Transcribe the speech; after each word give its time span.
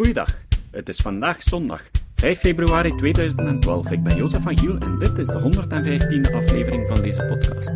Goeiedag, 0.00 0.38
het 0.70 0.88
is 0.88 0.98
vandaag 0.98 1.42
zondag, 1.42 1.90
5 2.14 2.38
februari 2.38 2.94
2012. 2.94 3.90
Ik 3.90 4.02
ben 4.02 4.16
Jozef 4.16 4.42
van 4.42 4.58
Giel 4.58 4.78
en 4.78 4.98
dit 4.98 5.18
is 5.18 5.26
de 5.26 5.40
115e 5.40 6.34
aflevering 6.34 6.88
van 6.88 7.02
deze 7.02 7.24
podcast. 7.24 7.74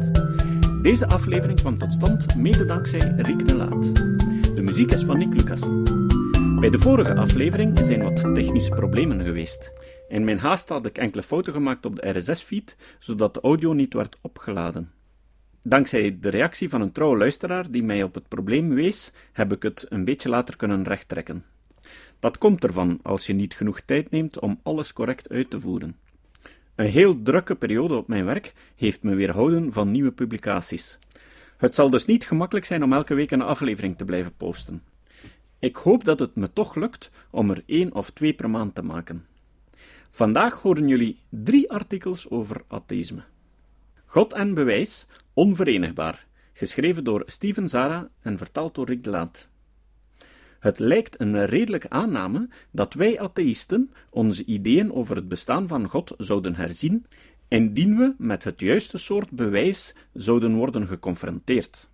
Deze 0.82 1.06
aflevering 1.06 1.60
kwam 1.60 1.78
tot 1.78 1.92
stand 1.92 2.36
mede 2.36 2.64
dankzij 2.64 3.14
Riek 3.16 3.46
de 3.46 3.54
Laat. 3.54 3.94
De 4.54 4.60
muziek 4.62 4.90
is 4.90 5.04
van 5.04 5.18
Nick 5.18 5.34
Lucas. 5.34 5.60
Bij 6.60 6.70
de 6.70 6.78
vorige 6.78 7.14
aflevering 7.14 7.78
zijn 7.84 8.02
wat 8.02 8.34
technische 8.34 8.70
problemen 8.70 9.24
geweest. 9.24 9.72
In 10.08 10.24
mijn 10.24 10.38
haast 10.38 10.68
had 10.68 10.86
ik 10.86 10.98
enkele 10.98 11.22
fouten 11.22 11.52
gemaakt 11.52 11.86
op 11.86 11.96
de 11.96 12.18
RSS-feed, 12.18 12.76
zodat 12.98 13.34
de 13.34 13.40
audio 13.40 13.72
niet 13.72 13.94
werd 13.94 14.18
opgeladen. 14.20 14.90
Dankzij 15.62 16.16
de 16.20 16.28
reactie 16.28 16.68
van 16.68 16.80
een 16.80 16.92
trouwe 16.92 17.16
luisteraar 17.16 17.70
die 17.70 17.84
mij 17.84 18.02
op 18.02 18.14
het 18.14 18.28
probleem 18.28 18.74
wees, 18.74 19.12
heb 19.32 19.52
ik 19.52 19.62
het 19.62 19.86
een 19.88 20.04
beetje 20.04 20.28
later 20.28 20.56
kunnen 20.56 20.84
rechttrekken. 20.84 21.44
Dat 22.24 22.38
komt 22.38 22.64
ervan 22.64 22.98
als 23.02 23.26
je 23.26 23.32
niet 23.32 23.54
genoeg 23.54 23.80
tijd 23.80 24.10
neemt 24.10 24.38
om 24.38 24.60
alles 24.62 24.92
correct 24.92 25.28
uit 25.28 25.50
te 25.50 25.60
voeren. 25.60 25.96
Een 26.74 26.86
heel 26.86 27.22
drukke 27.22 27.54
periode 27.54 27.94
op 27.94 28.08
mijn 28.08 28.24
werk 28.24 28.52
heeft 28.76 29.02
me 29.02 29.14
weerhouden 29.14 29.72
van 29.72 29.90
nieuwe 29.90 30.10
publicaties. 30.10 30.98
Het 31.56 31.74
zal 31.74 31.90
dus 31.90 32.04
niet 32.04 32.26
gemakkelijk 32.26 32.66
zijn 32.66 32.82
om 32.82 32.92
elke 32.92 33.14
week 33.14 33.30
een 33.30 33.42
aflevering 33.42 33.96
te 33.96 34.04
blijven 34.04 34.36
posten. 34.36 34.82
Ik 35.58 35.76
hoop 35.76 36.04
dat 36.04 36.18
het 36.18 36.34
me 36.34 36.52
toch 36.52 36.74
lukt 36.74 37.10
om 37.30 37.50
er 37.50 37.62
één 37.66 37.94
of 37.94 38.10
twee 38.10 38.34
per 38.34 38.50
maand 38.50 38.74
te 38.74 38.82
maken. 38.82 39.26
Vandaag 40.10 40.62
horen 40.62 40.88
jullie 40.88 41.18
drie 41.28 41.70
artikels 41.70 42.30
over 42.30 42.62
atheïsme. 42.68 43.22
God 44.06 44.32
en 44.32 44.54
bewijs, 44.54 45.06
onverenigbaar, 45.32 46.26
geschreven 46.52 47.04
door 47.04 47.22
Steven 47.26 47.68
Zara 47.68 48.08
en 48.20 48.38
vertaald 48.38 48.74
door 48.74 48.86
Rick 48.86 49.04
de 49.04 49.10
Laat. 49.10 49.52
Het 50.64 50.78
lijkt 50.78 51.20
een 51.20 51.46
redelijke 51.46 51.90
aanname 51.90 52.48
dat 52.70 52.94
wij 52.94 53.20
atheïsten 53.20 53.90
onze 54.10 54.44
ideeën 54.44 54.92
over 54.92 55.16
het 55.16 55.28
bestaan 55.28 55.68
van 55.68 55.88
God 55.88 56.14
zouden 56.18 56.54
herzien, 56.54 57.06
indien 57.48 57.96
we 57.96 58.14
met 58.18 58.44
het 58.44 58.60
juiste 58.60 58.98
soort 58.98 59.30
bewijs 59.30 59.94
zouden 60.12 60.54
worden 60.54 60.86
geconfronteerd. 60.86 61.90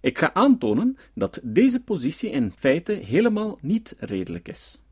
Ik 0.00 0.18
ga 0.18 0.34
aantonen 0.34 0.96
dat 1.14 1.40
deze 1.42 1.82
positie 1.82 2.30
in 2.30 2.52
feite 2.56 2.92
helemaal 2.92 3.58
niet 3.60 3.96
redelijk 3.98 4.48
is. 4.48 4.82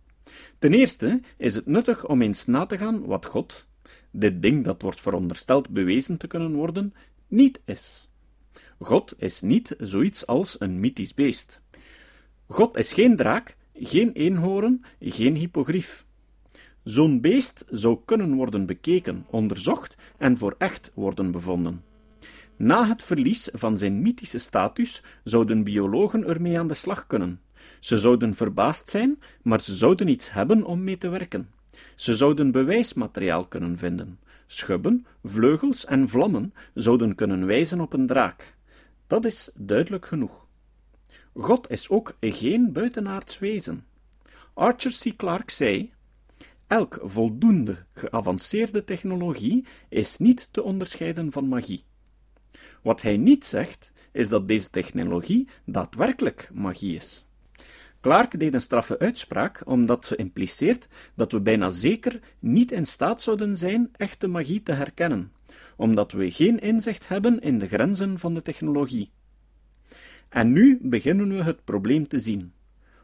Ten 0.59 0.75
eerste 0.75 1.21
is 1.37 1.55
het 1.55 1.67
nuttig 1.67 2.07
om 2.07 2.23
eens 2.23 2.47
na 2.47 2.67
te 2.67 2.79
gaan 2.79 3.05
wat 3.05 3.27
God, 3.27 3.67
dit 4.11 4.43
ding 4.43 4.65
dat 4.65 4.83
wordt 4.83 5.01
verondersteld 5.01 5.69
bewezen 5.69 6.17
te 6.17 6.27
kunnen 6.27 6.55
worden, 6.55 6.95
niet 7.29 7.61
is. 7.65 8.09
God 8.79 9.15
is 9.17 9.41
niet 9.41 9.75
zoiets 9.79 10.27
als 10.27 10.61
een 10.61 10.81
mythisch 10.81 11.15
beest. 11.15 11.61
God 12.49 12.77
is 12.77 12.93
geen 12.93 13.17
draak, 13.17 13.57
geen 13.75 14.13
eenhoorn, 14.13 14.85
geen 15.01 15.35
hippogrief. 15.35 16.07
Zo'n 16.83 17.21
beest 17.21 17.65
zou 17.71 17.99
kunnen 18.05 18.35
worden 18.35 18.67
bekeken, 18.67 19.27
onderzocht 19.31 19.97
en 20.19 20.37
voor 20.37 20.55
echt 20.59 20.91
worden 20.95 21.31
bevonden. 21.31 21.85
Na 22.57 22.89
het 22.89 23.03
verlies 23.03 23.49
van 23.53 23.79
zijn 23.79 24.03
mythische 24.03 24.39
status 24.39 25.03
zouden 25.25 25.65
biologen 25.65 26.27
ermee 26.27 26.59
aan 26.59 26.69
de 26.69 26.75
slag 26.75 27.07
kunnen. 27.07 27.41
Ze 27.81 27.99
zouden 27.99 28.35
verbaasd 28.35 28.89
zijn, 28.89 29.19
maar 29.43 29.61
ze 29.61 29.75
zouden 29.75 30.09
iets 30.09 30.33
hebben 30.33 30.65
om 30.65 30.85
mee 30.85 30.99
te 30.99 31.09
werken. 31.09 31.51
Ze 31.95 32.15
zouden 32.15 32.51
bewijsmateriaal 32.51 33.47
kunnen 33.47 33.79
vinden. 33.79 34.19
Schubben, 34.47 35.07
vleugels 35.25 35.85
en 35.85 36.09
vlammen 36.09 36.55
zouden 36.75 37.15
kunnen 37.15 37.47
wijzen 37.47 37.81
op 37.81 37.93
een 37.93 38.07
draak. 38.07 38.55
Dat 39.07 39.25
is 39.25 39.51
duidelijk 39.55 40.07
genoeg. 40.07 40.46
God 41.39 41.71
is 41.71 41.89
ook 41.89 42.17
geen 42.21 42.73
buitenaards 42.73 43.39
wezen. 43.39 43.87
Archer 44.55 44.93
C. 45.03 45.17
Clarke 45.17 45.53
zei: 45.53 45.93
Elk 46.67 47.01
voldoende 47.03 47.85
geavanceerde 47.93 48.85
technologie 48.85 49.65
is 49.89 50.19
niet 50.19 50.49
te 50.51 50.63
onderscheiden 50.63 51.33
van 51.33 51.49
magie. 51.49 51.85
Wat 52.83 53.03
hij 53.03 53.17
niet 53.17 53.45
zegt, 53.45 53.93
is 54.13 54.29
dat 54.29 54.49
deze 54.49 54.71
technologie 54.71 55.49
daadwerkelijk 55.65 56.51
magie 56.53 56.97
is. 56.97 57.27
Clark 58.01 58.39
deed 58.39 58.55
een 58.55 58.61
straffe 58.61 58.99
uitspraak 58.99 59.63
omdat 59.65 60.05
ze 60.05 60.17
impliceert 60.17 60.89
dat 61.15 61.33
we 61.33 61.41
bijna 61.41 61.71
zeker 61.71 62.21
niet 62.39 62.73
in 62.73 62.87
staat 62.87 63.23
zouden 63.23 63.57
zijn 63.57 63.89
echte 63.97 64.27
magie 64.27 64.63
te 64.63 64.73
herkennen, 64.73 65.33
omdat 65.77 66.13
we 66.13 66.31
geen 66.31 66.59
inzicht 66.59 67.09
hebben 67.09 67.41
in 67.41 67.59
de 67.59 67.69
grenzen 67.69 68.19
van 68.19 68.35
de 68.35 68.43
technologie. 68.43 69.11
En 70.37 70.53
nu 70.53 70.79
beginnen 70.83 71.29
we 71.29 71.43
het 71.43 71.65
probleem 71.65 72.09
te 72.09 72.19
zien. 72.19 72.53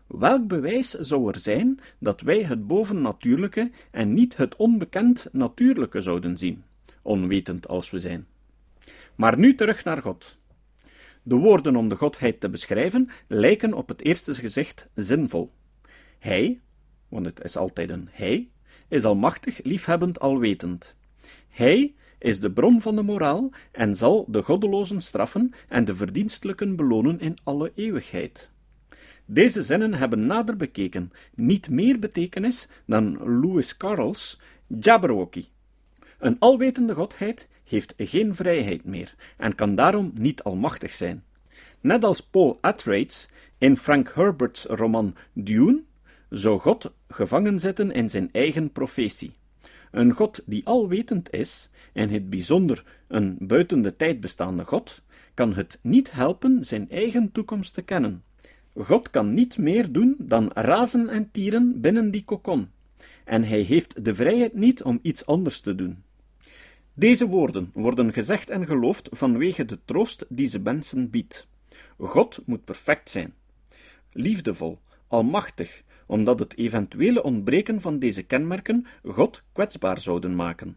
Welk 0.07 0.47
bewijs 0.47 0.91
zou 0.91 1.29
er 1.29 1.39
zijn 1.39 1.81
dat 1.99 2.21
wij 2.21 2.43
het 2.43 2.67
bovennatuurlijke 2.67 3.71
en 3.91 4.15
niet 4.15 4.37
het 4.37 4.57
onbekend 4.57 5.29
natuurlijke 5.31 6.01
zouden 6.01 6.37
zien, 6.37 6.65
onwetend 7.03 7.69
als 7.69 7.91
we 7.91 7.99
zijn? 7.99 8.27
Maar 9.15 9.39
nu 9.39 9.55
terug 9.55 9.85
naar 9.85 10.03
God. 10.03 10.39
De 11.23 11.37
woorden 11.37 11.77
om 11.77 11.89
de 11.89 11.97
Godheid 11.97 12.41
te 12.41 12.51
beschrijven 12.51 13.09
lijken 13.29 13.75
op 13.75 13.89
het 13.89 14.03
eerste 14.03 14.35
gezicht 14.35 14.89
zinvol. 14.95 15.53
Hij, 16.19 16.61
want 17.09 17.27
het 17.27 17.45
is 17.45 17.57
altijd 17.57 17.91
een 17.91 18.09
hij, 18.11 18.49
is 18.89 19.05
almachtig, 19.05 19.61
liefhebbend, 19.63 20.21
alwetend. 20.21 20.95
Hij 21.49 21.95
is 22.23 22.41
de 22.41 22.53
bron 22.53 22.81
van 22.81 22.97
de 22.97 23.03
moraal 23.03 23.51
en 23.73 23.95
zal 23.95 24.25
de 24.29 24.43
goddelozen 24.43 25.01
straffen 25.01 25.53
en 25.69 25.85
de 25.85 25.95
verdienstelijken 25.95 26.77
belonen 26.77 27.21
in 27.21 27.37
alle 27.43 27.73
eeuwigheid. 27.75 28.51
Deze 29.25 29.63
zinnen 29.63 29.95
hebben 29.95 30.27
nader 30.27 30.57
bekeken 30.57 31.13
niet 31.35 31.71
meer 31.71 31.99
betekenis 31.99 32.69
dan 32.87 33.41
Lewis 33.41 33.77
Carroll's 33.77 34.41
Jabberwocky. 34.67 35.45
Een 36.19 36.39
alwetende 36.39 36.95
godheid 36.95 37.49
heeft 37.65 37.95
geen 37.97 38.35
vrijheid 38.35 38.85
meer 38.85 39.15
en 39.37 39.55
kan 39.55 39.75
daarom 39.75 40.13
niet 40.15 40.43
almachtig 40.43 40.93
zijn. 40.93 41.25
Net 41.81 42.05
als 42.05 42.23
Paul 42.23 42.59
Atreides 42.61 43.29
in 43.59 43.77
Frank 43.77 44.13
Herbert's 44.15 44.65
roman 44.65 45.15
Dune 45.33 45.83
zou 46.31 46.59
God 46.59 46.93
gevangen 47.09 47.59
zitten 47.59 47.93
in 47.93 48.11
zijn 48.11 48.29
eigen 48.33 48.71
profetie. 48.71 49.33
Een 49.93 50.13
God 50.13 50.43
die 50.47 50.67
alwetend 50.67 51.33
is, 51.33 51.69
en 51.93 52.09
het 52.11 52.31
bijzonder 52.31 52.85
een 53.09 53.37
buiten 53.41 53.83
de 53.83 53.97
tijd 53.97 54.21
bestaande 54.21 54.65
God, 54.65 55.03
kan 55.35 55.55
het 55.55 55.79
niet 55.83 56.13
helpen 56.13 56.65
zijn 56.65 56.91
eigen 56.91 57.33
toekomst 57.33 57.75
te 57.75 57.83
kennen. 57.83 58.23
God 58.77 59.11
kan 59.11 59.35
niet 59.35 59.59
meer 59.59 59.93
doen 59.93 60.17
dan 60.19 60.51
razen 60.55 61.09
en 61.09 61.31
tieren 61.31 61.81
binnen 61.81 62.11
die 62.11 62.25
kokon, 62.25 62.69
en 63.25 63.45
hij 63.45 63.61
heeft 63.61 64.05
de 64.05 64.15
vrijheid 64.15 64.55
niet 64.55 64.83
om 64.83 64.99
iets 65.03 65.27
anders 65.27 65.61
te 65.61 65.75
doen. 65.75 66.03
Deze 66.95 67.27
woorden 67.27 67.71
worden 67.75 68.13
gezegd 68.13 68.51
en 68.51 68.67
geloofd 68.67 69.09
vanwege 69.13 69.65
de 69.65 69.79
troost 69.85 70.27
die 70.29 70.47
ze 70.47 70.59
mensen 70.59 71.11
biedt. 71.11 71.47
God 71.99 72.41
moet 72.47 72.65
perfect 72.65 73.11
zijn, 73.11 73.35
liefdevol, 74.13 74.79
almachtig, 75.07 75.83
omdat 76.13 76.39
het 76.39 76.57
eventuele 76.57 77.23
ontbreken 77.23 77.81
van 77.81 77.99
deze 77.99 78.23
kenmerken 78.23 78.87
God 79.05 79.43
kwetsbaar 79.53 79.99
zouden 79.99 80.35
maken. 80.35 80.77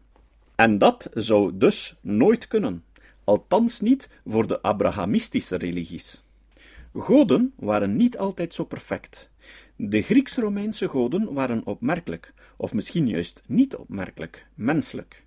En 0.55 0.77
dat 0.77 1.09
zou 1.13 1.57
dus 1.57 1.95
nooit 2.01 2.47
kunnen, 2.47 2.83
althans 3.23 3.81
niet 3.81 4.09
voor 4.25 4.47
de 4.47 4.61
Abrahamistische 4.61 5.55
religies. 5.55 6.23
Goden 6.93 7.53
waren 7.55 7.95
niet 7.95 8.17
altijd 8.17 8.53
zo 8.53 8.63
perfect. 8.63 9.29
De 9.75 10.01
Grieks-Romeinse 10.01 10.87
goden 10.87 11.33
waren 11.33 11.65
opmerkelijk, 11.65 12.33
of 12.57 12.73
misschien 12.73 13.07
juist 13.07 13.43
niet 13.47 13.75
opmerkelijk, 13.75 14.47
menselijk. 14.53 15.23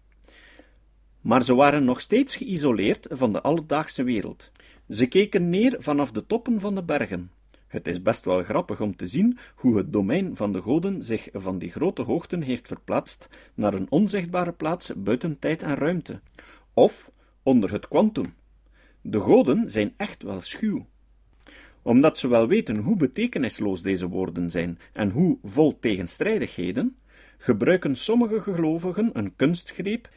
Maar 1.20 1.42
ze 1.42 1.54
waren 1.54 1.84
nog 1.84 2.00
steeds 2.00 2.36
geïsoleerd 2.36 3.06
van 3.10 3.32
de 3.32 3.40
alledaagse 3.40 4.02
wereld. 4.02 4.52
Ze 4.88 5.06
keken 5.06 5.50
neer 5.50 5.76
vanaf 5.78 6.10
de 6.10 6.26
toppen 6.26 6.60
van 6.60 6.74
de 6.74 6.82
bergen, 6.82 7.30
het 7.68 7.88
is 7.88 8.02
best 8.02 8.24
wel 8.24 8.42
grappig 8.42 8.80
om 8.80 8.96
te 8.96 9.06
zien 9.06 9.38
hoe 9.54 9.76
het 9.76 9.92
domein 9.92 10.36
van 10.36 10.52
de 10.52 10.62
goden 10.62 11.02
zich 11.02 11.28
van 11.32 11.58
die 11.58 11.70
grote 11.70 12.02
hoogten 12.02 12.42
heeft 12.42 12.66
verplaatst 12.66 13.28
naar 13.54 13.74
een 13.74 13.90
onzichtbare 13.90 14.52
plaats 14.52 14.92
buiten 14.96 15.38
tijd 15.38 15.62
en 15.62 15.74
ruimte, 15.74 16.20
of 16.74 17.12
onder 17.42 17.72
het 17.72 17.88
kwantum. 17.88 18.34
De 19.00 19.20
goden 19.20 19.70
zijn 19.70 19.94
echt 19.96 20.22
wel 20.22 20.40
schuw. 20.40 20.86
Omdat 21.82 22.18
ze 22.18 22.28
wel 22.28 22.48
weten 22.48 22.76
hoe 22.76 22.96
betekenisloos 22.96 23.82
deze 23.82 24.08
woorden 24.08 24.50
zijn 24.50 24.78
en 24.92 25.10
hoe 25.10 25.38
vol 25.42 25.78
tegenstrijdigheden, 25.78 26.96
gebruiken 27.38 27.96
sommige 27.96 28.40
gelovigen 28.40 29.10
een 29.12 29.36
kunstgreep 29.36 30.08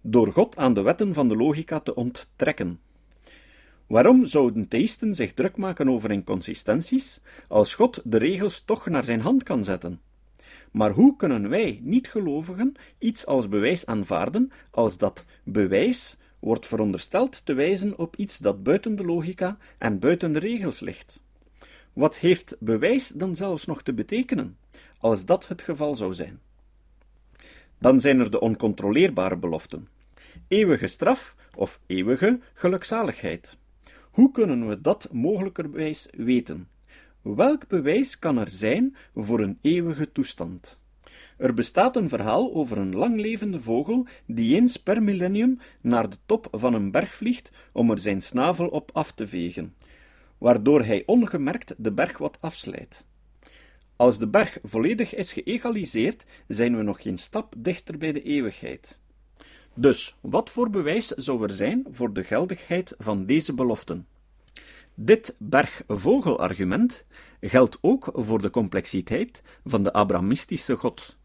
door 0.00 0.32
God 0.32 0.56
aan 0.56 0.74
de 0.74 0.82
wetten 0.82 1.14
van 1.14 1.28
de 1.28 1.36
logica 1.36 1.80
te 1.80 1.94
onttrekken. 1.94 2.80
Waarom 3.90 4.26
zouden 4.26 4.68
theïsten 4.68 5.14
zich 5.14 5.32
druk 5.32 5.56
maken 5.56 5.88
over 5.88 6.10
inconsistenties, 6.10 7.20
als 7.48 7.74
God 7.74 8.00
de 8.04 8.18
regels 8.18 8.62
toch 8.62 8.86
naar 8.86 9.04
zijn 9.04 9.20
hand 9.20 9.42
kan 9.42 9.64
zetten? 9.64 10.00
Maar 10.70 10.90
hoe 10.90 11.16
kunnen 11.16 11.48
wij, 11.48 11.80
niet-gelovigen, 11.82 12.74
iets 12.98 13.26
als 13.26 13.48
bewijs 13.48 13.86
aanvaarden, 13.86 14.52
als 14.70 14.98
dat 14.98 15.24
bewijs 15.44 16.16
wordt 16.38 16.66
verondersteld 16.66 17.44
te 17.44 17.54
wijzen 17.54 17.98
op 17.98 18.16
iets 18.16 18.38
dat 18.38 18.62
buiten 18.62 18.96
de 18.96 19.04
logica 19.04 19.58
en 19.78 19.98
buiten 19.98 20.32
de 20.32 20.38
regels 20.38 20.80
ligt? 20.80 21.20
Wat 21.92 22.16
heeft 22.16 22.56
bewijs 22.58 23.08
dan 23.08 23.36
zelfs 23.36 23.66
nog 23.66 23.82
te 23.82 23.92
betekenen, 23.92 24.56
als 24.98 25.24
dat 25.24 25.48
het 25.48 25.62
geval 25.62 25.94
zou 25.94 26.14
zijn? 26.14 26.40
Dan 27.78 28.00
zijn 28.00 28.20
er 28.20 28.30
de 28.30 28.40
oncontroleerbare 28.40 29.36
beloften. 29.36 29.88
Eeuwige 30.48 30.86
straf 30.86 31.34
of 31.54 31.80
eeuwige 31.86 32.40
gelukzaligheid. 32.54 33.58
Hoe 34.10 34.30
kunnen 34.30 34.68
we 34.68 34.80
dat 34.80 35.08
mogelijkerwijs 35.12 36.08
weten? 36.16 36.68
Welk 37.22 37.68
bewijs 37.68 38.18
kan 38.18 38.38
er 38.38 38.48
zijn 38.48 38.96
voor 39.14 39.40
een 39.40 39.58
eeuwige 39.60 40.12
toestand? 40.12 40.78
Er 41.36 41.54
bestaat 41.54 41.96
een 41.96 42.08
verhaal 42.08 42.54
over 42.54 42.78
een 42.78 42.94
langlevende 42.94 43.60
vogel 43.60 44.06
die 44.26 44.56
eens 44.56 44.76
per 44.76 45.02
millennium 45.02 45.58
naar 45.80 46.10
de 46.10 46.16
top 46.26 46.48
van 46.52 46.74
een 46.74 46.90
berg 46.90 47.14
vliegt 47.14 47.50
om 47.72 47.90
er 47.90 47.98
zijn 47.98 48.22
snavel 48.22 48.68
op 48.68 48.90
af 48.92 49.12
te 49.12 49.26
vegen, 49.26 49.74
waardoor 50.38 50.84
hij 50.84 51.02
ongemerkt 51.06 51.74
de 51.76 51.92
berg 51.92 52.18
wat 52.18 52.38
afslijt. 52.40 53.04
Als 53.96 54.18
de 54.18 54.28
berg 54.28 54.58
volledig 54.62 55.14
is 55.14 55.32
geëgaliseerd, 55.32 56.24
zijn 56.48 56.76
we 56.76 56.82
nog 56.82 57.02
geen 57.02 57.18
stap 57.18 57.54
dichter 57.58 57.98
bij 57.98 58.12
de 58.12 58.22
eeuwigheid. 58.22 58.98
Dus, 59.80 60.16
wat 60.20 60.50
voor 60.50 60.70
bewijs 60.70 61.06
zou 61.06 61.42
er 61.42 61.50
zijn 61.50 61.86
voor 61.90 62.12
de 62.12 62.24
geldigheid 62.24 62.94
van 62.98 63.26
deze 63.26 63.54
beloften? 63.54 64.06
Dit 64.94 65.34
berg-vogel-argument 65.38 67.04
geldt 67.40 67.78
ook 67.80 68.10
voor 68.14 68.42
de 68.42 68.50
complexiteit 68.50 69.42
van 69.64 69.82
de 69.82 69.92
Abrahamistische 69.92 70.76
God. 70.76 71.16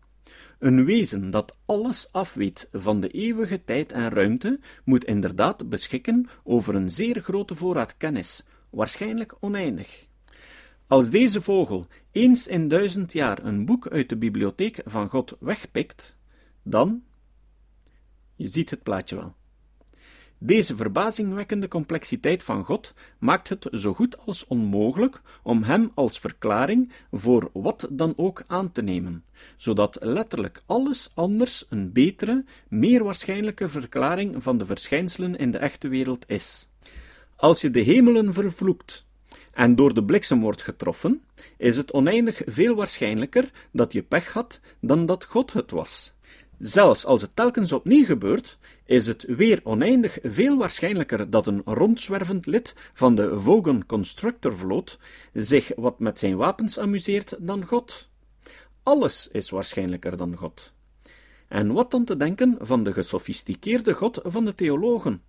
Een 0.59 0.85
wezen 0.85 1.31
dat 1.31 1.57
alles 1.65 2.11
afweet 2.11 2.69
van 2.71 2.99
de 2.99 3.09
eeuwige 3.09 3.63
tijd 3.63 3.91
en 3.91 4.09
ruimte, 4.09 4.59
moet 4.83 5.05
inderdaad 5.05 5.69
beschikken 5.69 6.27
over 6.43 6.75
een 6.75 6.89
zeer 6.89 7.21
grote 7.21 7.55
voorraad 7.55 7.97
kennis, 7.97 8.45
waarschijnlijk 8.69 9.35
oneindig. 9.39 10.05
Als 10.87 11.09
deze 11.09 11.41
vogel 11.41 11.87
eens 12.11 12.47
in 12.47 12.67
duizend 12.67 13.13
jaar 13.13 13.45
een 13.45 13.65
boek 13.65 13.87
uit 13.87 14.09
de 14.09 14.17
bibliotheek 14.17 14.81
van 14.85 15.09
God 15.09 15.37
wegpikt, 15.39 16.17
dan. 16.63 17.03
Je 18.35 18.47
ziet 18.47 18.69
het 18.69 18.83
plaatje 18.83 19.15
wel. 19.15 19.33
Deze 20.37 20.75
verbazingwekkende 20.75 21.67
complexiteit 21.67 22.43
van 22.43 22.63
God 22.63 22.93
maakt 23.17 23.49
het 23.49 23.67
zo 23.71 23.93
goed 23.93 24.17
als 24.25 24.47
onmogelijk 24.47 25.21
om 25.43 25.63
Hem 25.63 25.91
als 25.93 26.19
verklaring 26.19 26.91
voor 27.11 27.49
wat 27.53 27.87
dan 27.91 28.13
ook 28.15 28.43
aan 28.47 28.71
te 28.71 28.81
nemen, 28.81 29.23
zodat 29.55 29.97
letterlijk 30.01 30.63
alles 30.65 31.11
anders 31.13 31.65
een 31.69 31.91
betere, 31.91 32.43
meer 32.67 33.03
waarschijnlijke 33.03 33.69
verklaring 33.69 34.43
van 34.43 34.57
de 34.57 34.65
verschijnselen 34.65 35.35
in 35.35 35.51
de 35.51 35.57
echte 35.57 35.87
wereld 35.87 36.23
is. 36.27 36.67
Als 37.35 37.61
je 37.61 37.71
de 37.71 37.81
hemelen 37.81 38.33
vervloekt 38.33 39.05
en 39.51 39.75
door 39.75 39.93
de 39.93 40.03
bliksem 40.03 40.41
wordt 40.41 40.61
getroffen, 40.61 41.21
is 41.57 41.77
het 41.77 41.93
oneindig 41.93 42.41
veel 42.45 42.75
waarschijnlijker 42.75 43.51
dat 43.71 43.93
je 43.93 44.03
pech 44.03 44.33
had 44.33 44.59
dan 44.79 45.05
dat 45.05 45.25
God 45.25 45.53
het 45.53 45.71
was. 45.71 46.14
Zelfs 46.59 47.05
als 47.05 47.21
het 47.21 47.35
telkens 47.35 47.71
opnieuw 47.71 48.05
gebeurt, 48.05 48.57
is 48.85 49.07
het 49.07 49.23
weer 49.27 49.59
oneindig 49.63 50.17
veel 50.23 50.57
waarschijnlijker 50.57 51.29
dat 51.29 51.47
een 51.47 51.61
rondzwervend 51.65 52.45
lid 52.45 52.75
van 52.93 53.15
de 53.15 53.39
Vogan 53.39 53.85
Constructor 53.85 54.55
vloot 54.55 54.99
zich 55.33 55.71
wat 55.75 55.99
met 55.99 56.19
zijn 56.19 56.35
wapens 56.35 56.79
amuseert 56.79 57.35
dan 57.39 57.65
God. 57.65 58.09
Alles 58.83 59.29
is 59.31 59.49
waarschijnlijker 59.49 60.17
dan 60.17 60.35
God. 60.35 60.73
En 61.47 61.73
wat 61.73 61.91
dan 61.91 62.05
te 62.05 62.17
denken 62.17 62.57
van 62.59 62.83
de 62.83 62.93
gesofisticeerde 62.93 63.93
God 63.93 64.19
van 64.23 64.45
de 64.45 64.53
theologen? 64.53 65.21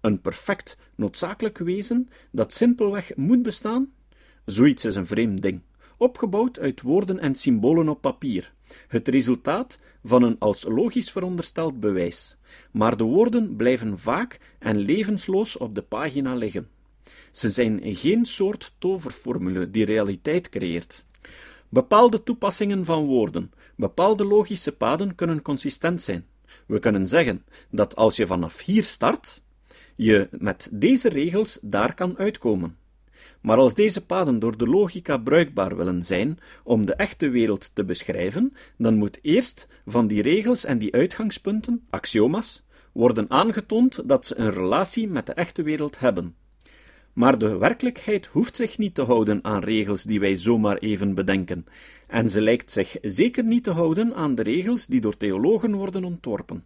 Een 0.00 0.20
perfect, 0.20 0.76
noodzakelijk 0.94 1.58
wezen 1.58 2.08
dat 2.30 2.52
simpelweg 2.52 3.16
moet 3.16 3.42
bestaan? 3.42 3.92
Zoiets 4.44 4.84
is 4.84 4.94
een 4.94 5.06
vreemd 5.06 5.42
ding, 5.42 5.62
opgebouwd 5.96 6.58
uit 6.58 6.82
woorden 6.82 7.18
en 7.18 7.34
symbolen 7.34 7.88
op 7.88 8.00
papier 8.00 8.54
het 8.88 9.08
resultaat 9.08 9.78
van 10.04 10.22
een 10.22 10.36
als 10.38 10.64
logisch 10.64 11.10
verondersteld 11.10 11.80
bewijs, 11.80 12.36
maar 12.70 12.96
de 12.96 13.04
woorden 13.04 13.56
blijven 13.56 13.98
vaak 13.98 14.38
en 14.58 14.78
levensloos 14.78 15.56
op 15.56 15.74
de 15.74 15.82
pagina 15.82 16.34
liggen. 16.34 16.68
Ze 17.30 17.50
zijn 17.50 17.80
geen 17.82 18.24
soort 18.24 18.72
toverformule 18.78 19.70
die 19.70 19.84
realiteit 19.84 20.48
creëert. 20.48 21.04
Bepaalde 21.68 22.22
toepassingen 22.22 22.84
van 22.84 23.04
woorden, 23.04 23.52
bepaalde 23.76 24.24
logische 24.24 24.72
paden 24.72 25.14
kunnen 25.14 25.42
consistent 25.42 26.02
zijn. 26.02 26.26
We 26.66 26.78
kunnen 26.78 27.08
zeggen 27.08 27.44
dat 27.70 27.96
als 27.96 28.16
je 28.16 28.26
vanaf 28.26 28.60
hier 28.60 28.84
start, 28.84 29.42
je 29.96 30.28
met 30.30 30.68
deze 30.72 31.08
regels 31.08 31.58
daar 31.62 31.94
kan 31.94 32.18
uitkomen. 32.18 32.76
Maar 33.46 33.56
als 33.56 33.74
deze 33.74 34.06
paden 34.06 34.38
door 34.38 34.56
de 34.56 34.66
logica 34.66 35.16
bruikbaar 35.16 35.76
willen 35.76 36.02
zijn 36.02 36.38
om 36.64 36.86
de 36.86 36.94
echte 36.94 37.28
wereld 37.28 37.70
te 37.74 37.84
beschrijven, 37.84 38.52
dan 38.78 38.96
moet 38.96 39.18
eerst 39.22 39.68
van 39.84 40.06
die 40.06 40.22
regels 40.22 40.64
en 40.64 40.78
die 40.78 40.92
uitgangspunten, 40.92 41.86
axioma's, 41.90 42.66
worden 42.92 43.30
aangetoond 43.30 44.08
dat 44.08 44.26
ze 44.26 44.38
een 44.38 44.50
relatie 44.50 45.08
met 45.08 45.26
de 45.26 45.32
echte 45.32 45.62
wereld 45.62 45.98
hebben. 45.98 46.34
Maar 47.12 47.38
de 47.38 47.56
werkelijkheid 47.56 48.26
hoeft 48.26 48.56
zich 48.56 48.78
niet 48.78 48.94
te 48.94 49.02
houden 49.02 49.44
aan 49.44 49.62
regels 49.62 50.02
die 50.02 50.20
wij 50.20 50.36
zomaar 50.36 50.76
even 50.76 51.14
bedenken, 51.14 51.66
en 52.06 52.28
ze 52.28 52.40
lijkt 52.40 52.70
zich 52.70 52.96
zeker 53.02 53.44
niet 53.44 53.64
te 53.64 53.70
houden 53.70 54.14
aan 54.14 54.34
de 54.34 54.42
regels 54.42 54.86
die 54.86 55.00
door 55.00 55.16
theologen 55.16 55.74
worden 55.74 56.04
ontworpen. 56.04 56.64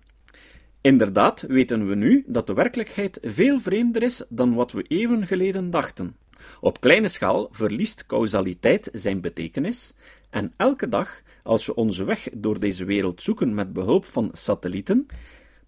Inderdaad 0.81 1.45
weten 1.49 1.89
we 1.89 1.95
nu 1.95 2.25
dat 2.27 2.47
de 2.47 2.55
werkelijkheid 2.55 3.19
veel 3.23 3.61
vreemder 3.61 4.03
is 4.03 4.25
dan 4.29 4.55
wat 4.55 4.73
we 4.73 4.85
eeuwen 4.89 5.27
geleden 5.27 5.71
dachten. 5.71 6.17
Op 6.61 6.81
kleine 6.81 7.09
schaal 7.09 7.49
verliest 7.51 8.07
causaliteit 8.07 8.89
zijn 8.93 9.21
betekenis, 9.21 9.95
en 10.31 10.53
elke 10.57 10.89
dag, 10.89 11.23
als 11.43 11.67
we 11.67 11.75
onze 11.75 12.05
weg 12.05 12.29
door 12.33 12.61
deze 12.61 12.85
wereld 12.85 13.23
zoeken 13.23 13.55
met 13.55 13.73
behulp 13.73 14.05
van 14.05 14.31
satellieten, 14.33 15.07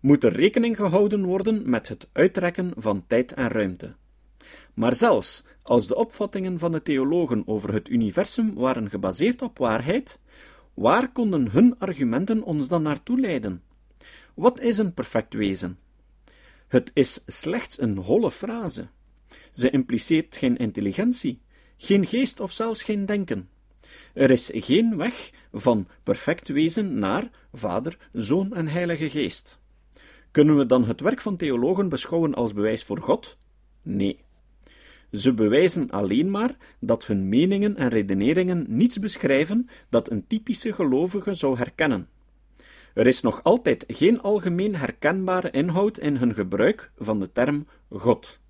moet 0.00 0.24
er 0.24 0.32
rekening 0.32 0.76
gehouden 0.76 1.24
worden 1.24 1.70
met 1.70 1.88
het 1.88 2.08
uitrekken 2.12 2.72
van 2.76 3.04
tijd 3.06 3.32
en 3.32 3.48
ruimte. 3.48 3.94
Maar 4.74 4.94
zelfs 4.94 5.44
als 5.62 5.86
de 5.86 5.94
opvattingen 5.94 6.58
van 6.58 6.72
de 6.72 6.82
theologen 6.82 7.42
over 7.46 7.72
het 7.72 7.88
universum 7.88 8.54
waren 8.54 8.90
gebaseerd 8.90 9.42
op 9.42 9.58
waarheid, 9.58 10.20
waar 10.75 11.12
konden 11.12 11.50
hun 11.50 11.78
argumenten 11.78 12.42
ons 12.42 12.68
dan 12.68 12.82
naartoe 12.82 13.20
leiden? 13.20 13.62
Wat 14.34 14.60
is 14.60 14.78
een 14.78 14.94
perfect 14.94 15.34
wezen? 15.34 15.78
Het 16.68 16.90
is 16.94 17.22
slechts 17.26 17.80
een 17.80 17.96
holle 17.96 18.30
frase. 18.30 18.88
Ze 19.52 19.70
impliceert 19.70 20.37
geen 20.37 20.56
intelligentie, 20.56 21.40
geen 21.76 22.06
geest 22.06 22.40
of 22.40 22.52
zelfs 22.52 22.82
geen 22.82 23.06
denken. 23.06 23.49
Er 24.14 24.31
is 24.31 24.50
geen 24.54 24.96
weg 24.96 25.31
van 25.52 25.88
perfect 26.02 26.49
wezen 26.49 26.99
naar 26.99 27.30
Vader, 27.52 27.97
Zoon 28.12 28.54
en 28.54 28.66
Heilige 28.66 29.11
Geest. 29.11 29.61
Kunnen 30.30 30.56
we 30.56 30.66
dan 30.66 30.85
het 30.85 31.00
werk 31.00 31.21
van 31.21 31.37
theologen 31.37 31.88
beschouwen 31.88 32.35
als 32.35 32.52
bewijs 32.52 32.85
voor 32.85 32.99
God? 32.99 33.37
Nee. 33.82 34.21
Ze 35.12 35.35
bewijzen 35.35 35.90
alleen 35.90 36.30
maar 36.30 36.56
dat 36.80 37.06
hun 37.06 37.28
meningen 37.28 37.76
en 37.76 37.88
redeneringen 37.88 38.64
niets 38.68 38.99
beschrijven 38.99 39.68
dat 39.88 40.11
een 40.11 40.26
typische 40.26 40.73
gelovige 40.73 41.35
zou 41.35 41.56
herkennen. 41.56 42.09
Er 42.94 43.06
is 43.06 43.21
nog 43.21 43.42
altijd 43.42 43.85
geen 43.87 44.21
algemeen 44.21 44.76
herkenbare 44.76 45.50
inhoud 45.50 45.99
in 45.99 46.16
hun 46.16 46.35
gebruik 46.35 46.92
van 46.99 47.21
de 47.21 47.32
term 47.32 47.66
God. 47.90 48.40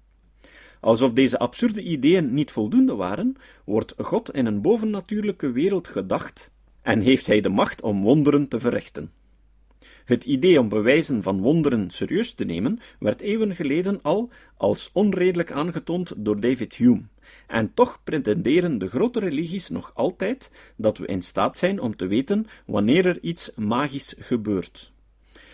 Alsof 0.83 1.13
deze 1.13 1.39
absurde 1.39 1.83
ideeën 1.83 2.35
niet 2.35 2.51
voldoende 2.51 2.95
waren, 2.95 3.37
wordt 3.65 3.95
God 3.99 4.35
in 4.35 4.47
een 4.47 4.61
bovennatuurlijke 4.61 5.51
wereld 5.51 5.89
gedacht 5.89 6.51
en 6.83 7.01
heeft 7.01 7.27
hij 7.27 7.41
de 7.41 7.49
macht 7.49 7.83
om 7.83 8.03
wonderen 8.03 8.49
te 8.49 8.61
verrichten. 8.61 9.13
Het 10.05 10.25
idee 10.25 10.61
om 10.61 10.69
bewijzen 10.69 11.23
van 11.23 11.41
wonderen 11.41 11.91
serieus 11.91 12.35
te 12.35 12.45
nemen 12.45 12.79
werd 12.99 13.21
eeuwen 13.21 13.55
geleden 13.55 14.03
al 14.03 14.31
als 14.57 14.91
onredelijk 14.93 15.53
aangetoond 15.53 16.13
door 16.17 16.41
David 16.41 16.75
Hume, 16.75 17.03
en 17.47 17.75
toch 17.75 18.01
pretenderen 18.05 18.79
de 18.79 18.89
grote 18.89 19.19
religies 19.19 19.69
nog 19.69 19.93
altijd 19.95 20.51
dat 20.77 20.99
we 20.99 21.07
in 21.07 21.23
staat 21.23 21.59
zijn 21.59 21.81
om 21.81 21.97
te 21.97 22.07
weten 22.07 22.47
wanneer 22.67 23.07
er 23.07 23.21
iets 23.21 23.53
magisch 23.57 24.15
gebeurt. 24.19 24.93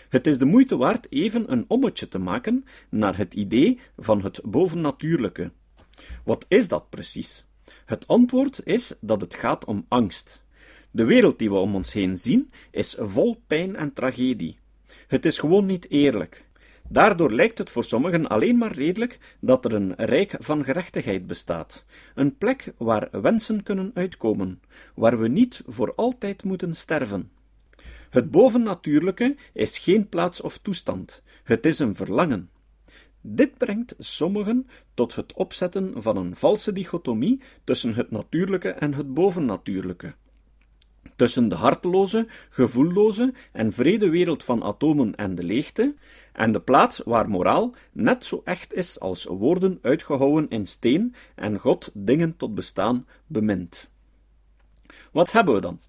Het 0.09 0.27
is 0.27 0.39
de 0.39 0.45
moeite 0.45 0.77
waard 0.77 1.07
even 1.13 1.53
een 1.53 1.65
ommetje 1.69 2.09
te 2.09 2.19
maken 2.19 2.65
naar 2.89 3.17
het 3.17 3.35
idee 3.35 3.79
van 3.97 4.23
het 4.23 4.41
bovennatuurlijke. 4.45 5.51
Wat 6.25 6.45
is 6.49 6.69
dat 6.69 6.91
precies? 6.91 7.47
Het 7.85 8.07
antwoord 8.07 8.61
is 8.65 8.95
dat 9.01 9.21
het 9.21 9.35
gaat 9.35 9.65
om 9.65 9.85
angst. 9.89 10.45
De 10.91 11.05
wereld 11.05 11.39
die 11.39 11.51
we 11.51 11.57
om 11.57 11.75
ons 11.75 11.93
heen 11.93 12.17
zien 12.17 12.51
is 12.71 12.97
vol 12.99 13.43
pijn 13.47 13.77
en 13.77 13.93
tragedie. 13.93 14.59
Het 15.07 15.25
is 15.25 15.39
gewoon 15.39 15.67
niet 15.67 15.91
eerlijk. 15.91 16.47
Daardoor 16.89 17.33
lijkt 17.33 17.59
het 17.59 17.71
voor 17.71 17.85
sommigen 17.85 18.29
alleen 18.29 18.59
maar 18.59 18.73
redelijk 18.73 19.37
dat 19.41 19.65
er 19.65 19.75
een 19.75 19.95
rijk 19.95 20.35
van 20.39 20.65
gerechtigheid 20.65 21.27
bestaat, 21.27 21.85
een 22.15 22.37
plek 22.37 22.73
waar 22.77 23.09
wensen 23.23 23.63
kunnen 23.63 23.91
uitkomen, 23.95 24.61
waar 24.95 25.19
we 25.19 25.29
niet 25.29 25.63
voor 25.67 25.95
altijd 25.95 26.45
moeten 26.45 26.75
sterven. 26.75 27.31
Het 28.11 28.31
bovennatuurlijke 28.31 29.37
is 29.53 29.79
geen 29.79 30.09
plaats 30.09 30.41
of 30.41 30.59
toestand, 30.59 31.23
het 31.45 31.67
is 31.67 31.79
een 31.79 31.95
verlangen. 31.95 32.51
Dit 33.21 33.59
brengt 33.59 33.95
sommigen 33.99 34.67
tot 34.95 35.15
het 35.15 35.33
opzetten 35.33 36.03
van 36.03 36.17
een 36.17 36.37
valse 36.37 36.73
dichotomie 36.73 37.41
tussen 37.65 37.95
het 37.95 38.11
natuurlijke 38.11 38.71
en 38.71 38.95
het 38.95 39.15
bovennatuurlijke. 39.15 40.15
Tussen 41.17 41.49
de 41.49 41.55
harteloze, 41.55 42.27
gevoelloze 42.51 43.35
en 43.53 43.73
vrede 43.73 44.09
wereld 44.09 44.45
van 44.45 44.63
atomen 44.63 45.15
en 45.15 45.35
de 45.35 45.43
leegte, 45.43 45.95
en 46.33 46.53
de 46.53 46.61
plaats 46.61 47.03
waar 47.05 47.29
moraal 47.29 47.75
net 47.93 48.25
zo 48.25 48.41
echt 48.45 48.75
is 48.75 49.01
als 49.01 49.25
woorden 49.25 49.79
uitgehouwen 49.83 50.49
in 50.49 50.67
steen 50.67 51.15
en 51.35 51.59
God 51.59 51.91
dingen 51.95 52.37
tot 52.37 52.55
bestaan 52.55 53.07
bemint. 53.27 53.91
Wat 55.13 55.33
hebben 55.33 55.55
we 55.55 55.61
dan? 55.61 55.81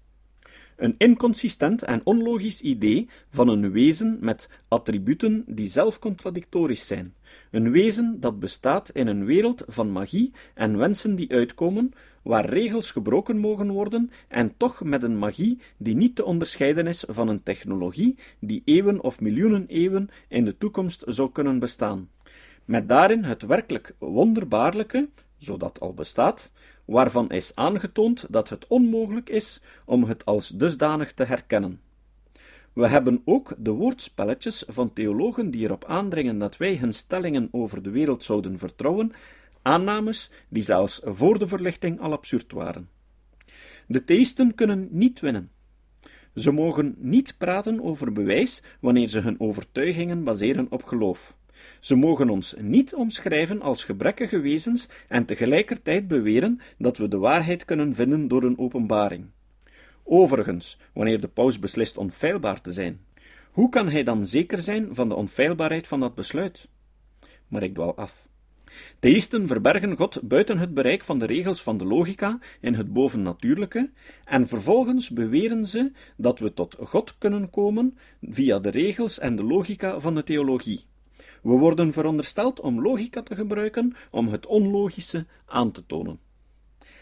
Een 0.80 0.94
inconsistent 0.98 1.82
en 1.82 2.00
onlogisch 2.04 2.60
idee 2.60 3.08
van 3.28 3.48
een 3.48 3.72
wezen 3.72 4.18
met 4.20 4.48
attributen 4.68 5.44
die 5.46 5.68
zelf 5.68 5.98
contradictorisch 5.98 6.86
zijn. 6.86 7.14
Een 7.50 7.70
wezen 7.70 8.20
dat 8.20 8.38
bestaat 8.38 8.90
in 8.90 9.06
een 9.06 9.24
wereld 9.24 9.64
van 9.66 9.92
magie 9.92 10.32
en 10.54 10.78
wensen 10.78 11.14
die 11.14 11.32
uitkomen, 11.32 11.92
waar 12.22 12.44
regels 12.44 12.90
gebroken 12.90 13.38
mogen 13.38 13.70
worden 13.70 14.10
en 14.28 14.56
toch 14.56 14.82
met 14.82 15.02
een 15.02 15.18
magie 15.18 15.58
die 15.76 15.96
niet 15.96 16.16
te 16.16 16.24
onderscheiden 16.24 16.86
is 16.86 17.04
van 17.08 17.28
een 17.28 17.42
technologie 17.42 18.18
die 18.38 18.62
eeuwen 18.64 19.00
of 19.00 19.20
miljoenen 19.20 19.66
eeuwen 19.66 20.08
in 20.28 20.44
de 20.44 20.58
toekomst 20.58 21.02
zou 21.06 21.32
kunnen 21.32 21.58
bestaan. 21.58 22.08
Met 22.64 22.88
daarin 22.88 23.24
het 23.24 23.42
werkelijk 23.42 23.94
wonderbaarlijke, 23.98 25.08
zo 25.38 25.56
dat 25.56 25.80
al 25.80 25.94
bestaat, 25.94 26.50
waarvan 26.90 27.30
is 27.30 27.52
aangetoond 27.54 28.26
dat 28.30 28.48
het 28.48 28.66
onmogelijk 28.66 29.28
is 29.28 29.60
om 29.84 30.04
het 30.04 30.24
als 30.24 30.48
dusdanig 30.48 31.12
te 31.12 31.24
herkennen. 31.24 31.80
We 32.72 32.88
hebben 32.88 33.22
ook 33.24 33.54
de 33.58 33.70
woordspelletjes 33.70 34.64
van 34.68 34.92
theologen 34.92 35.50
die 35.50 35.64
erop 35.64 35.84
aandringen 35.84 36.38
dat 36.38 36.56
wij 36.56 36.76
hun 36.76 36.94
stellingen 36.94 37.48
over 37.50 37.82
de 37.82 37.90
wereld 37.90 38.22
zouden 38.22 38.58
vertrouwen, 38.58 39.12
aannames 39.62 40.30
die 40.48 40.62
zelfs 40.62 41.00
voor 41.04 41.38
de 41.38 41.46
verlichting 41.46 42.00
al 42.00 42.12
absurd 42.12 42.52
waren. 42.52 42.88
De 43.86 44.04
theïsten 44.04 44.54
kunnen 44.54 44.88
niet 44.90 45.20
winnen. 45.20 45.50
Ze 46.34 46.50
mogen 46.50 46.94
niet 46.98 47.34
praten 47.38 47.82
over 47.82 48.12
bewijs 48.12 48.62
wanneer 48.80 49.06
ze 49.06 49.20
hun 49.20 49.40
overtuigingen 49.40 50.24
baseren 50.24 50.66
op 50.70 50.84
geloof. 50.84 51.34
Ze 51.80 51.94
mogen 51.94 52.30
ons 52.30 52.54
niet 52.58 52.94
omschrijven 52.94 53.62
als 53.62 53.84
gebrekkige 53.84 54.40
wezens 54.40 54.88
en 55.08 55.24
tegelijkertijd 55.24 56.08
beweren 56.08 56.60
dat 56.78 56.96
we 56.96 57.08
de 57.08 57.18
waarheid 57.18 57.64
kunnen 57.64 57.94
vinden 57.94 58.28
door 58.28 58.42
een 58.42 58.58
openbaring. 58.58 59.26
Overigens, 60.04 60.78
wanneer 60.92 61.20
de 61.20 61.28
paus 61.28 61.58
beslist 61.58 61.96
onfeilbaar 61.96 62.60
te 62.60 62.72
zijn, 62.72 63.00
hoe 63.50 63.68
kan 63.68 63.88
hij 63.88 64.02
dan 64.02 64.26
zeker 64.26 64.58
zijn 64.58 64.94
van 64.94 65.08
de 65.08 65.14
onfeilbaarheid 65.14 65.86
van 65.86 66.00
dat 66.00 66.14
besluit? 66.14 66.68
Maar 67.48 67.62
ik 67.62 67.74
dwaal 67.74 67.96
af. 67.96 68.28
Theïsten 68.98 69.46
verbergen 69.46 69.96
God 69.96 70.20
buiten 70.22 70.58
het 70.58 70.74
bereik 70.74 71.04
van 71.04 71.18
de 71.18 71.26
regels 71.26 71.62
van 71.62 71.78
de 71.78 71.84
logica 71.84 72.38
in 72.60 72.74
het 72.74 72.92
bovennatuurlijke, 72.92 73.90
en 74.24 74.48
vervolgens 74.48 75.10
beweren 75.10 75.66
ze 75.66 75.92
dat 76.16 76.38
we 76.38 76.54
tot 76.54 76.76
God 76.80 77.18
kunnen 77.18 77.50
komen 77.50 77.98
via 78.22 78.58
de 78.58 78.70
regels 78.70 79.18
en 79.18 79.36
de 79.36 79.44
logica 79.44 80.00
van 80.00 80.14
de 80.14 80.22
theologie. 80.22 80.84
We 81.42 81.52
worden 81.52 81.92
verondersteld 81.92 82.60
om 82.60 82.82
logica 82.82 83.22
te 83.22 83.34
gebruiken 83.34 83.94
om 84.10 84.28
het 84.28 84.46
onlogische 84.46 85.26
aan 85.46 85.70
te 85.70 85.86
tonen. 85.86 86.18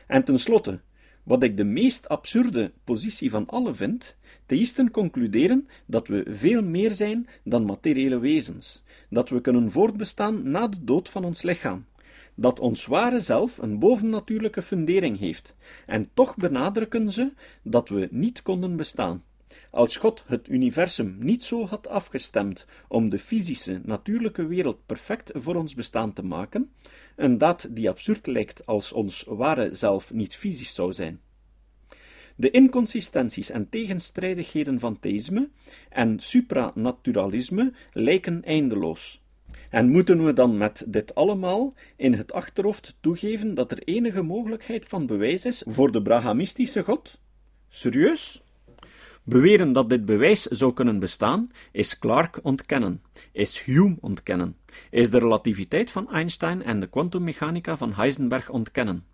En 0.07 0.25
tenslotte, 0.25 0.81
wat 1.23 1.43
ik 1.43 1.57
de 1.57 1.65
meest 1.65 2.09
absurde 2.09 2.73
positie 2.85 3.31
van 3.31 3.47
alle 3.47 3.75
vind, 3.75 4.17
theïsten 4.47 4.91
concluderen 4.91 5.69
dat 5.87 6.09
we 6.09 6.25
veel 6.29 6.63
meer 6.63 6.91
zijn 6.91 7.29
dan 7.45 7.65
materiële 7.65 8.19
wezens, 8.19 8.83
dat 9.11 9.29
we 9.29 9.41
kunnen 9.41 9.71
voortbestaan 9.71 10.51
na 10.51 10.69
de 10.69 10.85
dood 10.85 11.09
van 11.09 11.25
ons 11.25 11.43
lichaam, 11.43 11.87
dat 12.35 12.61
ons 12.61 12.87
ware 12.87 13.21
zelf 13.21 13.59
een 13.59 13.79
bovennatuurlijke 13.79 14.63
fundering 14.63 15.19
heeft, 15.19 15.55
en 15.87 16.09
toch 16.15 16.37
benadrukken 16.37 17.11
ze 17.11 17.33
dat 17.63 17.89
we 17.89 18.09
niet 18.11 18.43
konden 18.43 18.77
bestaan. 18.77 19.23
Als 19.71 19.97
God 19.97 20.25
het 20.27 20.49
universum 20.49 21.17
niet 21.21 21.43
zo 21.43 21.67
had 21.67 21.89
afgestemd 21.89 22.67
om 22.89 23.09
de 23.09 23.19
fysische, 23.19 23.81
natuurlijke 23.85 24.47
wereld 24.47 24.87
perfect 24.87 25.31
voor 25.35 25.55
ons 25.55 25.75
bestaan 25.75 26.13
te 26.13 26.23
maken, 26.23 26.73
een 27.17 27.39
daad 27.39 27.69
die 27.71 27.89
absurd 27.89 28.27
lijkt 28.27 28.67
als 28.67 28.93
ons 28.93 29.25
ware 29.27 29.75
zelf 29.75 30.13
niet 30.13 30.37
fysisch 30.37 30.75
zou 30.75 30.93
zijn. 30.93 31.21
De 32.37 32.51
inconsistenties 32.51 33.51
en 33.51 33.69
tegenstrijdigheden 33.69 34.81
van 34.81 35.01
theïsme 35.01 35.49
en 35.89 36.19
supranaturalisme 36.19 37.73
lijken 37.93 38.45
eindeloos. 38.45 39.23
En 39.71 39.89
moeten 39.91 40.25
we 40.25 40.33
dan 40.33 40.57
met 40.57 40.85
dit 40.87 41.15
allemaal 41.15 41.75
in 41.97 42.13
het 42.13 42.33
achterhoofd 42.33 42.97
toegeven 43.01 43.55
dat 43.55 43.73
er 43.73 43.83
enige 43.85 44.23
mogelijkheid 44.23 44.87
van 44.87 45.07
bewijs 45.07 45.45
is 45.45 45.63
voor 45.67 45.93
de 45.93 46.03
Brahamistische 46.03 46.83
God? 46.83 47.21
Serieus? 47.69 48.43
Beweren 49.29 49.73
dat 49.73 49.89
dit 49.89 50.05
bewijs 50.05 50.43
zou 50.43 50.73
kunnen 50.73 50.99
bestaan, 50.99 51.51
is 51.73 51.99
Clark 51.99 52.41
ontkennen, 52.43 53.03
is 53.33 53.61
Hume 53.61 53.97
ontkennen, 54.01 54.57
is 54.91 55.11
de 55.11 55.19
relativiteit 55.19 55.91
van 55.91 56.11
Einstein 56.11 56.63
en 56.63 56.81
de 56.81 56.87
kwantummechanica 56.87 57.77
van 57.77 57.93
Heisenberg 57.93 58.51
ontkennen. 58.51 59.05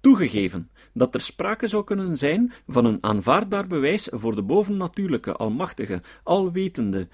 Toegegeven 0.00 0.70
dat 0.92 1.14
er 1.14 1.20
sprake 1.20 1.66
zou 1.66 1.84
kunnen 1.84 2.16
zijn 2.16 2.52
van 2.66 2.84
een 2.84 2.98
aanvaardbaar 3.00 3.66
bewijs 3.66 4.08
voor 4.12 4.34
de 4.34 4.42
bovennatuurlijke, 4.42 5.32
almachtige, 5.32 6.02
alwetende, 6.22 7.08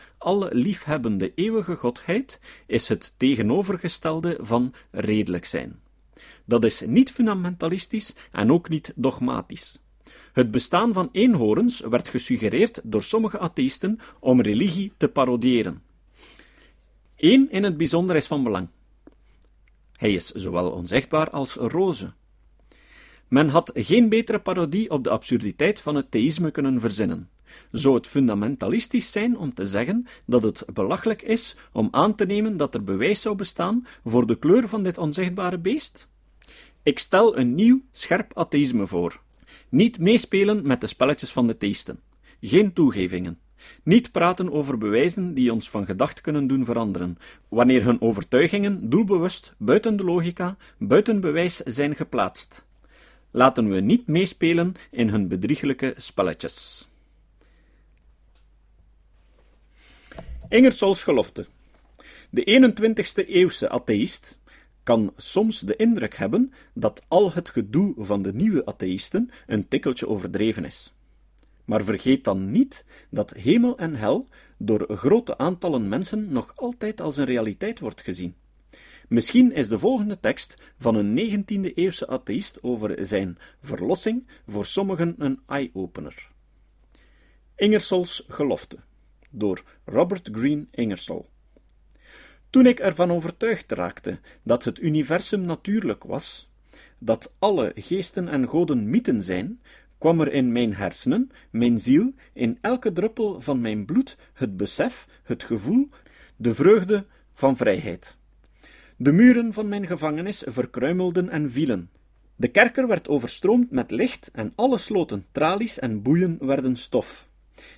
liefhebbende 0.51 1.33
eeuwige 1.35 1.77
Godheid, 1.77 2.41
is 2.67 2.89
het 2.89 3.15
tegenovergestelde 3.17 4.39
van 4.41 4.75
redelijk 4.91 5.45
zijn. 5.45 5.81
Dat 6.45 6.65
is 6.65 6.81
niet 6.87 7.11
fundamentalistisch 7.11 8.15
en 8.31 8.53
ook 8.53 8.69
niet 8.69 8.93
dogmatisch. 8.97 9.81
Het 10.33 10.51
bestaan 10.51 10.93
van 10.93 11.09
eenhoorns 11.13 11.81
werd 11.81 12.09
gesuggereerd 12.09 12.81
door 12.85 13.03
sommige 13.03 13.39
atheïsten 13.39 13.99
om 14.21 14.41
religie 14.41 14.93
te 14.97 15.09
parodiëren. 15.09 15.83
Eén 17.17 17.51
in 17.51 17.65
het 17.65 17.77
bijzonder 17.77 18.17
is 18.17 18.27
van 18.27 18.43
belang. 18.43 18.69
Hij 19.97 20.13
is 20.13 20.27
zowel 20.27 20.71
onzichtbaar 20.71 21.31
als 21.31 21.55
roze. 21.55 22.13
Men 23.29 23.49
had 23.49 23.71
geen 23.75 24.09
betere 24.09 24.41
parodie 24.41 24.91
op 24.91 25.05
de 25.05 25.11
absurditeit 25.11 25.81
van 25.81 25.95
het 25.95 26.11
theïsme 26.11 26.51
kunnen 26.51 26.81
verzinnen. 26.81 27.29
Zou 27.73 27.95
het 27.95 28.07
fundamentalistisch 28.07 29.13
zijn 29.13 29.39
om 29.39 29.55
te 29.55 29.65
zeggen 29.65 30.07
dat 30.27 30.43
het 30.43 30.65
belachelijk 30.73 31.23
is 31.23 31.57
om 31.73 31.89
aan 31.91 32.15
te 32.15 32.25
nemen 32.25 32.57
dat 32.57 32.75
er 32.75 32.85
bewijs 32.85 33.21
zou 33.21 33.37
bestaan 33.37 33.87
voor 34.05 34.27
de 34.27 34.39
kleur 34.39 34.69
van 34.69 34.83
dit 34.83 34.99
onzichtbare 34.99 35.59
beest? 35.59 36.09
Ik 36.83 36.99
stel 36.99 37.39
een 37.39 37.55
nieuw, 37.55 37.81
scherp 37.93 38.37
atheïsme 38.39 38.87
voor. 38.87 39.21
Niet 39.71 39.99
meespelen 39.99 40.67
met 40.67 40.81
de 40.81 40.87
spelletjes 40.87 41.33
van 41.33 41.47
de 41.47 41.57
theïsten. 41.57 42.01
Geen 42.41 42.73
toegevingen. 42.73 43.39
Niet 43.83 44.13
praten 44.13 44.53
over 44.53 44.79
bewijzen 44.79 45.35
die 45.35 45.53
ons 45.53 45.71
van 45.71 45.87
gedacht 45.87 46.21
kunnen 46.21 46.47
doen 46.47 46.65
veranderen, 46.65 47.19
wanneer 47.49 47.85
hun 47.85 48.01
overtuigingen 48.01 48.91
doelbewust 48.91 49.55
buiten 49.59 49.97
de 49.97 50.05
logica, 50.05 50.57
buiten 50.79 51.21
bewijs 51.21 51.57
zijn 51.57 51.97
geplaatst. 51.97 52.65
Laten 53.31 53.71
we 53.71 53.81
niet 53.81 54.07
meespelen 54.07 54.75
in 54.91 55.09
hun 55.09 55.29
bedrieglijke 55.29 55.95
spelletjes. 55.97 56.89
Ingersolls 60.49 61.03
gelofte. 61.03 61.47
De 62.31 62.73
21ste 62.73 63.29
eeuwse 63.29 63.69
atheïst 63.69 64.40
kan 64.91 65.13
soms 65.17 65.61
de 65.61 65.77
indruk 65.77 66.17
hebben 66.17 66.53
dat 66.75 67.03
al 67.09 67.33
het 67.33 67.49
gedoe 67.49 67.95
van 67.99 68.23
de 68.23 68.33
nieuwe 68.33 68.67
atheïsten 68.67 69.31
een 69.47 69.69
tikkeltje 69.69 70.09
overdreven 70.09 70.65
is. 70.65 70.93
Maar 71.65 71.85
vergeet 71.85 72.25
dan 72.25 72.51
niet 72.51 72.85
dat 73.11 73.31
hemel 73.31 73.79
en 73.79 73.95
hel 73.95 74.29
door 74.59 74.97
grote 74.97 75.39
aantallen 75.39 75.89
mensen 75.89 76.33
nog 76.33 76.57
altijd 76.57 77.01
als 77.01 77.17
een 77.17 77.25
realiteit 77.25 77.81
wordt 77.81 78.01
gezien. 78.01 78.35
Misschien 79.09 79.53
is 79.53 79.69
de 79.69 79.79
volgende 79.79 80.21
tekst 80.21 80.57
van 80.79 80.95
een 80.95 81.19
19e-eeuwse 81.19 82.07
atheïst 82.07 82.63
over 82.63 83.07
zijn 83.07 83.39
verlossing 83.61 84.27
voor 84.47 84.67
sommigen 84.67 85.15
een 85.19 85.41
eye-opener. 85.47 86.29
Ingersolls 87.57 88.25
gelofte 88.29 88.79
door 89.31 89.63
Robert 89.85 90.29
Green 90.33 90.69
Ingersoll. 90.71 91.30
Toen 92.51 92.67
ik 92.67 92.81
ervan 92.81 93.13
overtuigd 93.13 93.73
raakte 93.73 94.19
dat 94.43 94.65
het 94.65 94.81
universum 94.81 95.41
natuurlijk 95.41 96.05
was, 96.05 96.51
dat 96.99 97.33
alle 97.39 97.73
geesten 97.75 98.29
en 98.29 98.49
goden 98.49 98.91
mythen 98.91 99.23
zijn, 99.23 99.61
kwam 99.99 100.21
er 100.21 100.33
in 100.33 100.53
mijn 100.53 100.75
hersenen, 100.75 101.31
mijn 101.51 101.79
ziel, 101.79 102.13
in 102.33 102.59
elke 102.61 102.93
druppel 102.93 103.41
van 103.41 103.61
mijn 103.61 103.85
bloed 103.85 104.17
het 104.33 104.57
besef, 104.57 105.07
het 105.23 105.45
gevoel, 105.45 105.89
de 106.37 106.55
vreugde 106.55 107.07
van 107.33 107.57
vrijheid. 107.57 108.19
De 108.97 109.13
muren 109.13 109.53
van 109.53 109.69
mijn 109.69 109.87
gevangenis 109.87 110.43
verkruimelden 110.47 111.29
en 111.29 111.51
vielen. 111.51 111.91
De 112.37 112.49
kerker 112.49 112.87
werd 112.87 113.09
overstroomd 113.09 113.71
met 113.71 113.91
licht 113.91 114.31
en 114.33 114.53
alle 114.55 114.79
sloten, 114.79 115.27
tralies 115.33 115.79
en 115.79 116.03
boeien 116.03 116.37
werden 116.41 116.77
stof. 116.77 117.29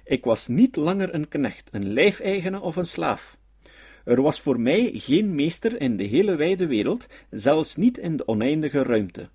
Ik 0.04 0.24
was 0.24 0.48
niet 0.48 0.76
langer 0.76 1.14
een 1.14 1.28
knecht, 1.28 1.68
een 1.72 1.92
lijfeigene 1.92 2.60
of 2.60 2.76
een 2.76 2.86
slaaf. 2.86 3.40
Er 4.04 4.22
was 4.22 4.40
voor 4.40 4.60
mij 4.60 4.90
geen 4.94 5.34
meester 5.34 5.80
in 5.80 5.96
de 5.96 6.04
hele 6.04 6.36
wijde 6.36 6.66
wereld, 6.66 7.06
zelfs 7.30 7.76
niet 7.76 7.98
in 7.98 8.16
de 8.16 8.28
oneindige 8.28 8.82
ruimte. 8.82 9.28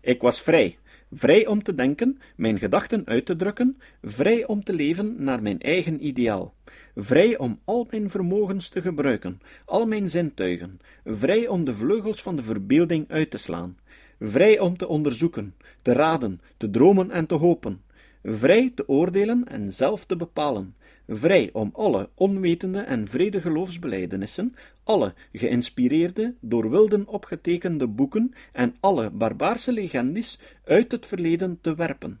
Ik 0.00 0.20
was 0.20 0.40
vrij, 0.40 0.78
vrij 1.12 1.46
om 1.46 1.62
te 1.62 1.74
denken, 1.74 2.18
mijn 2.36 2.58
gedachten 2.58 3.02
uit 3.06 3.26
te 3.26 3.36
drukken, 3.36 3.78
vrij 4.02 4.46
om 4.46 4.64
te 4.64 4.72
leven 4.72 5.14
naar 5.18 5.42
mijn 5.42 5.60
eigen 5.60 6.06
ideaal, 6.06 6.54
vrij 6.96 7.38
om 7.38 7.60
al 7.64 7.86
mijn 7.90 8.10
vermogens 8.10 8.68
te 8.68 8.80
gebruiken, 8.80 9.40
al 9.64 9.86
mijn 9.86 10.10
zintuigen, 10.10 10.80
vrij 11.04 11.48
om 11.48 11.64
de 11.64 11.74
vleugels 11.74 12.22
van 12.22 12.36
de 12.36 12.42
verbeelding 12.42 13.04
uit 13.08 13.30
te 13.30 13.38
slaan, 13.38 13.78
vrij 14.20 14.58
om 14.58 14.76
te 14.76 14.88
onderzoeken, 14.88 15.54
te 15.82 15.92
raden, 15.92 16.40
te 16.56 16.70
dromen 16.70 17.10
en 17.10 17.26
te 17.26 17.34
hopen, 17.34 17.82
vrij 18.24 18.72
te 18.74 18.88
oordelen 18.88 19.44
en 19.48 19.72
zelf 19.72 20.04
te 20.04 20.16
bepalen, 20.16 20.74
vrij 21.08 21.50
om 21.52 21.70
alle 21.72 22.08
onwetende 22.14 22.80
en 22.80 23.08
vrede 23.08 23.40
geloofsbelijdenissen, 23.40 24.54
alle 24.84 25.14
geïnspireerde, 25.32 26.34
door 26.40 26.70
wilden 26.70 27.06
opgetekende 27.06 27.86
boeken 27.86 28.34
en 28.52 28.76
alle 28.80 29.10
barbaarse 29.10 29.72
legendes 29.72 30.38
uit 30.64 30.92
het 30.92 31.06
verleden 31.06 31.58
te 31.60 31.74
werpen, 31.74 32.20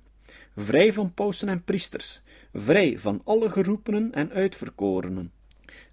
vrij 0.56 0.92
van 0.92 1.14
pausen 1.14 1.48
en 1.48 1.64
priesters, 1.64 2.22
vrij 2.52 2.98
van 2.98 3.20
alle 3.24 3.50
geroepenen 3.50 4.12
en 4.12 4.30
uitverkorenen, 4.30 5.32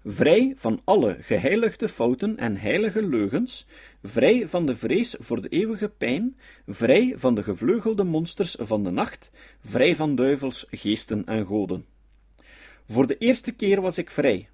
vrij 0.04 0.52
van 0.56 0.80
alle 0.84 1.16
geheiligde 1.20 1.88
fouten 1.88 2.36
en 2.36 2.56
heilige 2.56 3.06
leugens, 3.06 3.66
vrij 4.02 4.48
van 4.48 4.66
de 4.66 4.76
vrees 4.76 5.16
voor 5.18 5.42
de 5.42 5.48
eeuwige 5.48 5.88
pijn, 5.88 6.36
vrij 6.66 7.14
van 7.16 7.34
de 7.34 7.42
gevleugelde 7.42 8.04
monsters 8.04 8.56
van 8.58 8.84
de 8.84 8.90
nacht, 8.90 9.30
vrij 9.60 9.96
van 9.96 10.14
duivels, 10.14 10.66
geesten 10.70 11.24
en 11.24 11.46
goden. 11.46 11.84
Voor 12.88 13.06
de 13.06 13.18
eerste 13.18 13.52
keer 13.52 13.80
was 13.80 13.98
ik 13.98 14.10
vrij. 14.10 14.48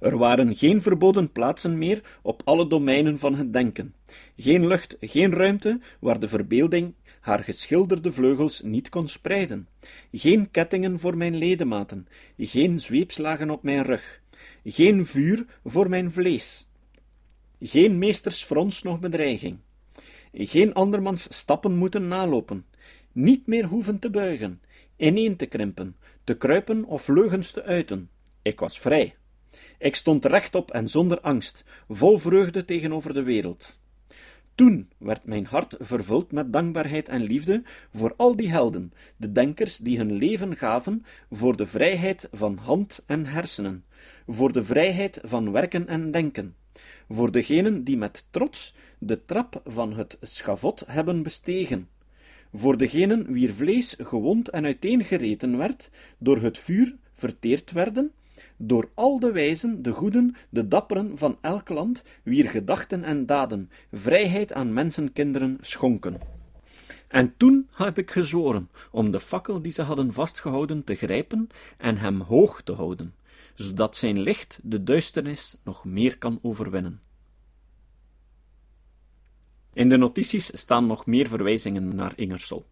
Er 0.00 0.18
waren 0.18 0.56
geen 0.56 0.82
verboden 0.82 1.32
plaatsen 1.32 1.78
meer 1.78 2.18
op 2.22 2.42
alle 2.44 2.66
domeinen 2.68 3.18
van 3.18 3.34
het 3.34 3.52
denken, 3.52 3.94
geen 4.36 4.66
lucht, 4.66 4.96
geen 5.00 5.32
ruimte 5.32 5.80
waar 6.00 6.20
de 6.20 6.28
verbeelding 6.28 6.94
haar 7.20 7.44
geschilderde 7.44 8.12
vleugels 8.12 8.62
niet 8.62 8.88
kon 8.88 9.08
spreiden, 9.08 9.68
geen 10.12 10.50
kettingen 10.50 10.98
voor 10.98 11.16
mijn 11.16 11.36
ledematen, 11.36 12.06
geen 12.38 12.80
zweepslagen 12.80 13.50
op 13.50 13.62
mijn 13.62 13.82
rug, 13.82 14.20
geen 14.64 15.06
vuur 15.06 15.46
voor 15.64 15.88
mijn 15.88 16.12
vlees, 16.12 16.66
geen 17.60 17.98
meestersfrons 17.98 18.82
nog 18.82 19.00
bedreiging, 19.00 19.58
geen 20.32 20.74
andermans 20.74 21.36
stappen 21.36 21.76
moeten 21.76 22.08
nalopen, 22.08 22.66
niet 23.12 23.46
meer 23.46 23.64
hoeven 23.64 23.98
te 23.98 24.10
buigen, 24.10 24.60
ineen 24.96 25.36
te 25.36 25.46
krimpen, 25.46 25.96
te 26.24 26.36
kruipen 26.36 26.84
of 26.84 27.08
leugens 27.08 27.50
te 27.50 27.62
uiten. 27.62 28.10
Ik 28.42 28.60
was 28.60 28.78
vrij. 28.78 29.16
Ik 29.78 29.94
stond 29.94 30.24
rechtop 30.24 30.70
en 30.70 30.88
zonder 30.88 31.20
angst, 31.20 31.64
vol 31.88 32.18
vreugde 32.18 32.64
tegenover 32.64 33.14
de 33.14 33.22
wereld. 33.22 33.78
Toen 34.54 34.88
werd 34.98 35.24
mijn 35.24 35.46
hart 35.46 35.76
vervuld 35.78 36.32
met 36.32 36.52
dankbaarheid 36.52 37.08
en 37.08 37.22
liefde 37.22 37.62
voor 37.92 38.14
al 38.16 38.36
die 38.36 38.50
helden, 38.50 38.92
de 39.16 39.32
denkers 39.32 39.78
die 39.78 39.98
hun 39.98 40.12
leven 40.12 40.56
gaven 40.56 41.04
voor 41.30 41.56
de 41.56 41.66
vrijheid 41.66 42.28
van 42.32 42.56
hand 42.56 43.02
en 43.06 43.26
hersenen, 43.26 43.84
voor 44.26 44.52
de 44.52 44.64
vrijheid 44.64 45.18
van 45.22 45.52
werken 45.52 45.88
en 45.88 46.10
denken, 46.10 46.54
voor 47.08 47.32
degenen 47.32 47.84
die 47.84 47.96
met 47.96 48.26
trots 48.30 48.74
de 48.98 49.24
trap 49.24 49.60
van 49.64 49.92
het 49.92 50.18
schavot 50.20 50.84
hebben 50.86 51.22
bestegen, 51.22 51.88
voor 52.52 52.76
degenen 52.76 53.32
wier 53.32 53.52
vlees 53.52 53.96
gewond 53.98 54.48
en 54.48 54.64
uiteengereten 54.64 55.56
werd, 55.56 55.90
door 56.18 56.38
het 56.38 56.58
vuur 56.58 56.96
verteerd 57.12 57.72
werden, 57.72 58.12
door 58.56 58.90
al 58.94 59.18
de 59.18 59.32
wijzen, 59.32 59.82
de 59.82 59.92
goeden, 59.92 60.34
de 60.48 60.68
dapperen 60.68 61.18
van 61.18 61.38
elk 61.40 61.68
land, 61.68 62.02
wier 62.22 62.50
gedachten 62.50 63.04
en 63.04 63.26
daden 63.26 63.70
vrijheid 63.92 64.52
aan 64.52 64.72
mensenkinderen 64.72 65.58
schonken. 65.60 66.20
En 67.08 67.34
toen 67.36 67.68
heb 67.72 67.98
ik 67.98 68.10
gezworen 68.10 68.70
om 68.90 69.10
de 69.10 69.20
fakkel 69.20 69.62
die 69.62 69.72
ze 69.72 69.82
hadden 69.82 70.12
vastgehouden 70.12 70.84
te 70.84 70.94
grijpen 70.94 71.48
en 71.78 71.96
hem 71.96 72.20
hoog 72.20 72.62
te 72.62 72.72
houden, 72.72 73.14
zodat 73.54 73.96
zijn 73.96 74.20
licht 74.20 74.58
de 74.62 74.82
duisternis 74.82 75.56
nog 75.64 75.84
meer 75.84 76.18
kan 76.18 76.38
overwinnen. 76.42 77.00
In 79.76 79.88
de 79.88 79.96
notities 79.96 80.50
staan 80.58 80.86
nog 80.86 81.06
meer 81.06 81.28
verwijzingen 81.28 81.94
naar 81.94 82.12
Ingersoll. 82.16 82.62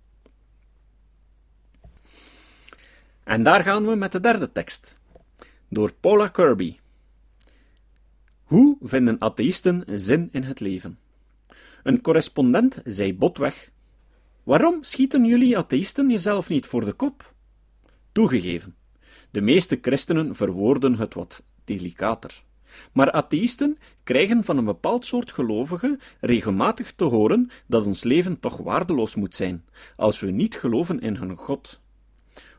En 3.25 3.43
daar 3.43 3.63
gaan 3.63 3.87
we 3.87 3.95
met 3.95 4.13
de 4.13 4.21
derde 4.21 4.53
tekst, 4.53 5.01
door 5.69 5.93
Paula 6.01 6.29
Kirby. 6.29 6.77
Hoe 8.45 8.77
vinden 8.83 9.21
atheïsten 9.21 9.85
zin 9.87 10.29
in 10.33 10.43
het 10.43 10.61
leven? 10.61 10.99
Een 11.83 12.01
correspondent 12.01 12.81
zei 12.85 13.15
botweg: 13.15 13.71
Waarom 14.43 14.83
schieten 14.83 15.25
jullie 15.25 15.59
atheïsten 15.59 16.11
jezelf 16.11 16.49
niet 16.49 16.67
voor 16.67 16.85
de 16.85 16.93
kop? 16.93 17.35
Toegegeven, 18.13 18.77
de 19.31 19.41
meeste 19.41 19.79
christenen 19.83 20.35
verwoorden 20.35 20.99
het 20.99 21.15
wat 21.15 21.43
delicater. 21.65 22.43
Maar 22.93 23.11
atheïsten 23.11 23.79
krijgen 24.03 24.45
van 24.45 24.57
een 24.57 24.65
bepaald 24.65 25.05
soort 25.05 25.33
gelovigen 25.33 26.01
regelmatig 26.21 26.93
te 26.93 27.05
horen 27.05 27.51
dat 27.67 27.87
ons 27.87 28.05
leven 28.05 28.41
toch 28.41 28.57
waardeloos 28.57 29.15
moet 29.15 29.35
zijn, 29.35 29.65
als 29.97 30.21
we 30.21 30.31
niet 30.31 30.57
geloven 30.57 31.01
in 31.01 31.17
hun 31.17 31.37
God. 31.37 31.81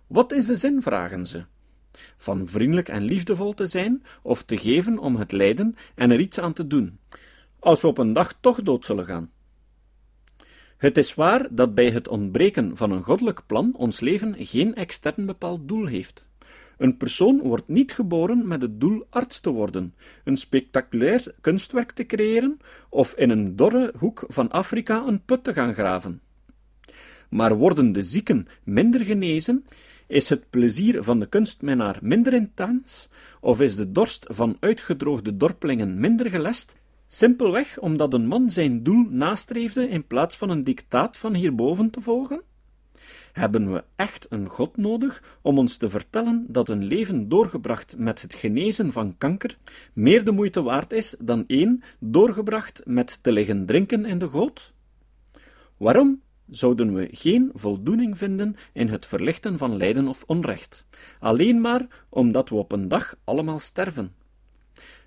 Wat 0.08 0.32
is 0.32 0.45
de 0.45 0.56
zin, 0.56 0.82
vragen 0.82 1.28
ze? 1.28 1.45
Van 2.17 2.47
vriendelijk 2.47 2.89
en 2.89 3.04
liefdevol 3.04 3.54
te 3.54 3.65
zijn, 3.65 4.04
of 4.21 4.43
te 4.43 4.58
geven 4.58 4.97
om 4.97 5.15
het 5.15 5.32
lijden 5.32 5.75
en 5.95 6.12
er 6.12 6.19
iets 6.19 6.39
aan 6.39 6.54
te 6.54 6.67
doen, 6.67 6.99
als 7.60 7.82
we 7.82 7.88
op 7.88 7.97
een 7.97 8.13
dag 8.13 8.34
toch 8.39 8.62
dood 8.62 8.86
zullen 8.86 9.06
gaan. 9.06 9.32
Het 10.78 10.97
is 10.97 11.13
waar 11.13 11.47
dat 11.51 11.75
bij 11.75 11.89
het 11.89 12.08
ontbreken 12.08 12.78
van 12.78 12.91
een 12.91 13.04
goddelijk 13.04 13.41
plan 13.45 13.75
ons 13.75 13.99
leven 13.99 14.36
geen 14.38 14.75
extern 14.75 15.25
bepaald 15.25 15.67
doel 15.67 15.86
heeft. 15.86 16.28
Een 16.77 16.97
persoon 16.97 17.41
wordt 17.41 17.67
niet 17.67 17.91
geboren 17.91 18.47
met 18.47 18.61
het 18.61 18.79
doel 18.79 19.05
arts 19.09 19.39
te 19.39 19.49
worden, 19.49 19.93
een 20.23 20.38
spectaculair 20.38 21.35
kunstwerk 21.41 21.91
te 21.91 22.05
creëren 22.05 22.57
of 22.89 23.13
in 23.13 23.29
een 23.29 23.55
dorre 23.55 23.93
hoek 23.99 24.23
van 24.27 24.51
Afrika 24.51 25.03
een 25.07 25.23
put 25.25 25.43
te 25.43 25.53
gaan 25.53 25.73
graven. 25.73 26.21
Maar 27.29 27.55
worden 27.55 27.91
de 27.91 28.01
zieken 28.01 28.47
minder 28.63 29.05
genezen, 29.05 29.65
is 30.07 30.29
het 30.29 30.49
plezier 30.49 31.03
van 31.03 31.19
de 31.19 31.25
kunstminnaar 31.25 31.97
minder 32.01 32.33
intens, 32.33 33.09
of 33.39 33.61
is 33.61 33.75
de 33.75 33.91
dorst 33.91 34.25
van 34.29 34.57
uitgedroogde 34.59 35.38
dorpelingen 35.38 35.99
minder 35.99 36.29
gelest, 36.29 36.75
simpelweg 37.07 37.79
omdat 37.79 38.13
een 38.13 38.27
man 38.27 38.49
zijn 38.49 38.83
doel 38.83 39.07
nastreefde 39.09 39.88
in 39.89 40.07
plaats 40.07 40.38
van 40.38 40.49
een 40.49 40.63
dictaat 40.63 41.17
van 41.17 41.33
hierboven 41.33 41.89
te 41.89 42.01
volgen? 42.01 42.41
Hebben 43.36 43.74
we 43.74 43.84
echt 43.95 44.26
een 44.30 44.50
God 44.50 44.78
nodig 44.78 45.38
om 45.41 45.58
ons 45.58 45.78
te 45.78 45.89
vertellen 45.89 46.45
dat 46.48 46.69
een 46.69 46.84
leven 46.84 47.30
doorgebracht 47.30 47.98
met 47.98 48.21
het 48.21 48.34
genezen 48.34 48.91
van 48.91 49.17
kanker 49.17 49.58
meer 49.93 50.26
de 50.26 50.32
moeite 50.32 50.62
waard 50.62 50.93
is 50.93 51.15
dan 51.19 51.43
één 51.48 51.84
doorgebracht 52.00 52.82
met 52.86 53.24
te 53.24 53.32
liggen 53.32 53.65
drinken 53.65 54.06
in 54.06 54.17
de 54.17 54.28
goot? 54.28 54.74
Waarom 55.78 56.21
zouden 56.50 56.93
we 56.93 57.08
geen 57.12 57.50
voldoening 57.54 58.17
vinden 58.17 58.56
in 58.74 58.88
het 58.88 59.06
verlichten 59.06 59.58
van 59.58 59.78
lijden 59.78 60.08
of 60.08 60.24
onrecht, 60.28 60.86
alleen 61.19 61.62
maar 61.62 61.88
omdat 62.10 62.50
we 62.50 62.56
op 62.56 62.71
een 62.71 62.88
dag 62.88 63.15
allemaal 63.24 63.60
sterven? 63.60 64.13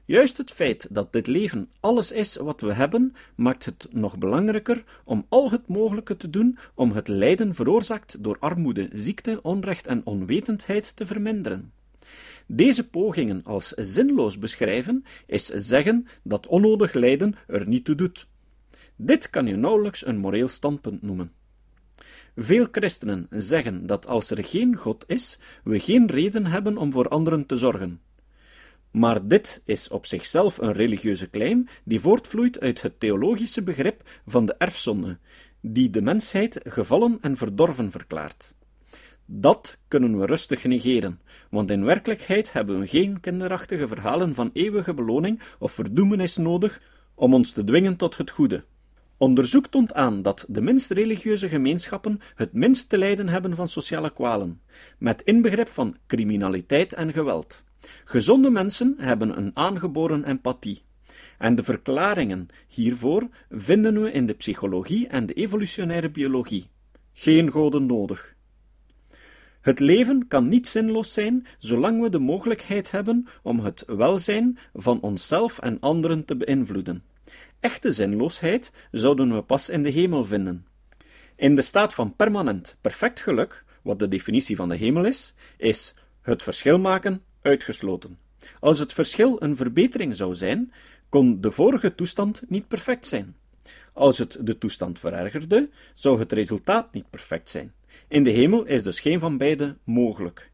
Juist 0.09 0.37
het 0.37 0.51
feit 0.51 0.87
dat 0.91 1.13
dit 1.13 1.27
leven 1.27 1.69
alles 1.81 2.13
is 2.13 2.37
wat 2.37 2.61
we 2.61 2.73
hebben, 2.73 3.15
maakt 3.35 3.65
het 3.65 3.87
nog 3.91 4.19
belangrijker 4.19 4.85
om 5.05 5.27
al 5.29 5.51
het 5.51 5.67
mogelijke 5.67 6.17
te 6.17 6.31
doen 6.31 6.59
om 6.75 6.93
het 6.93 7.09
lijden 7.09 7.55
veroorzaakt 7.55 8.25
door 8.25 8.37
armoede, 8.41 8.89
ziekte, 8.93 9.43
onrecht 9.43 9.87
en 9.87 10.01
onwetendheid 10.05 10.97
te 10.97 11.07
verminderen. 11.07 11.73
Deze 12.47 12.89
pogingen 12.89 13.45
als 13.45 13.69
zinloos 13.69 14.39
beschrijven, 14.39 15.05
is 15.27 15.47
zeggen 15.47 16.07
dat 16.23 16.47
onnodig 16.47 16.93
lijden 16.93 17.35
er 17.47 17.69
niet 17.69 17.85
toe 17.85 17.95
doet. 17.95 18.27
Dit 18.97 19.31
kan 19.31 19.47
je 19.47 19.57
nauwelijks 19.57 20.07
een 20.07 20.19
moreel 20.19 20.49
standpunt 20.49 21.03
noemen. 21.03 21.33
Veel 22.37 22.67
christenen 22.71 23.27
zeggen 23.31 23.87
dat 23.87 24.07
als 24.07 24.31
er 24.31 24.45
geen 24.45 24.77
God 24.77 25.05
is, 25.07 25.39
we 25.65 25.81
geen 25.81 26.07
reden 26.07 26.47
hebben 26.47 26.77
om 26.77 26.93
voor 26.93 27.09
anderen 27.09 27.47
te 27.47 27.57
zorgen. 27.57 28.01
Maar 28.91 29.27
dit 29.27 29.63
is 29.65 29.89
op 29.89 30.07
zichzelf 30.07 30.59
een 30.59 30.73
religieuze 30.73 31.31
claim 31.31 31.67
die 31.85 32.01
voortvloeit 32.01 32.61
uit 32.61 32.83
het 32.83 33.01
theologische 33.01 33.63
begrip 33.63 34.03
van 34.27 34.47
de 34.47 34.55
erfzonde, 34.59 35.19
die 35.61 35.91
de 35.91 36.03
mensheid 36.03 36.61
gevallen 36.65 37.19
en 37.21 37.37
verdorven 37.37 37.91
verklaart. 37.91 38.55
Dat 39.31 39.79
kunnen 39.89 40.19
we 40.19 40.27
rustig 40.27 40.65
negeren, 40.65 41.21
want 41.51 41.71
in 41.71 41.85
werkelijkheid 41.85 42.53
hebben 42.53 42.81
we 42.81 42.87
geen 42.87 43.21
kinderachtige 43.21 43.89
verhalen 43.89 44.35
van 44.35 44.51
eeuwige 44.53 44.95
beloning 44.95 45.41
of 45.59 45.73
verdoemenis 45.73 46.37
nodig 46.37 46.81
om 47.15 47.35
ons 47.35 47.53
te 47.53 47.65
dwingen 47.65 47.97
tot 47.97 48.17
het 48.17 48.31
goede. 48.31 48.65
Onderzoek 49.17 49.67
toont 49.67 49.95
aan 49.95 50.23
dat 50.23 50.45
de 50.49 50.61
minst 50.61 50.91
religieuze 50.91 51.49
gemeenschappen 51.49 52.21
het 52.35 52.53
minst 52.53 52.89
te 52.89 52.99
lijden 52.99 53.29
hebben 53.29 53.55
van 53.55 53.69
sociale 53.69 54.13
kwalen, 54.13 54.61
met 54.99 55.23
inbegrip 55.23 55.69
van 55.69 55.97
criminaliteit 56.07 56.93
en 56.93 57.13
geweld. 57.13 57.65
Gezonde 58.05 58.51
mensen 58.51 58.95
hebben 58.99 59.37
een 59.37 59.51
aangeboren 59.55 60.25
empathie. 60.25 60.83
En 61.39 61.55
de 61.55 61.63
verklaringen 61.63 62.49
hiervoor 62.69 63.29
vinden 63.51 64.03
we 64.03 64.13
in 64.13 64.27
de 64.27 64.35
psychologie 64.35 65.07
en 65.07 65.27
de 65.27 65.33
evolutionaire 65.33 66.11
biologie. 66.11 66.69
Geen 67.13 67.51
goden 67.51 67.87
nodig. 67.87 68.37
Het 69.61 69.81
leven 69.81 70.29
kan 70.29 70.49
niet 70.49 70.67
zinloos 70.67 71.13
zijn 71.13 71.47
zolang 71.59 72.01
we 72.01 72.11
de 72.11 72.19
mogelijkheid 72.19 72.91
hebben 72.91 73.27
om 73.43 73.61
het 73.61 73.85
welzijn 73.87 74.59
van 74.75 75.01
onszelf 75.01 75.59
en 75.59 75.81
anderen 75.81 76.25
te 76.25 76.37
beïnvloeden. 76.37 77.05
Echte 77.61 77.93
zinloosheid 77.93 78.73
zouden 78.91 79.35
we 79.35 79.43
pas 79.43 79.69
in 79.69 79.83
de 79.83 79.91
hemel 79.91 80.25
vinden. 80.25 80.67
In 81.37 81.55
de 81.55 81.63
staat 81.63 81.95
van 81.95 82.17
permanent 82.17 82.77
perfect 82.81 83.21
geluk, 83.21 83.65
wat 83.83 83.99
de 83.99 84.09
definitie 84.09 84.57
van 84.57 84.69
de 84.69 84.77
hemel 84.77 85.05
is, 85.05 85.35
is 85.57 85.95
het 86.21 86.43
verschil 86.43 86.79
maken 86.79 87.23
uitgesloten. 87.43 88.19
Als 88.61 88.79
het 88.79 88.93
verschil 88.93 89.43
een 89.43 89.57
verbetering 89.57 90.15
zou 90.15 90.35
zijn, 90.35 90.73
kon 91.09 91.41
de 91.41 91.51
vorige 91.51 91.95
toestand 91.95 92.43
niet 92.49 92.69
perfect 92.69 93.07
zijn. 93.07 93.37
Als 93.93 94.19
het 94.19 94.39
de 94.41 94.59
toestand 94.59 94.99
verergerde, 94.99 95.69
zou 95.95 96.19
het 96.19 96.33
resultaat 96.33 96.93
niet 96.93 97.11
perfect 97.11 97.49
zijn. 97.49 97.73
In 98.09 98.25
de 98.25 98.31
hemel 98.31 98.65
is 98.65 98.83
dus 98.83 99.01
geen 99.01 99.21
van 99.21 99.37
beide 99.37 99.77
mogelijk. 99.85 100.51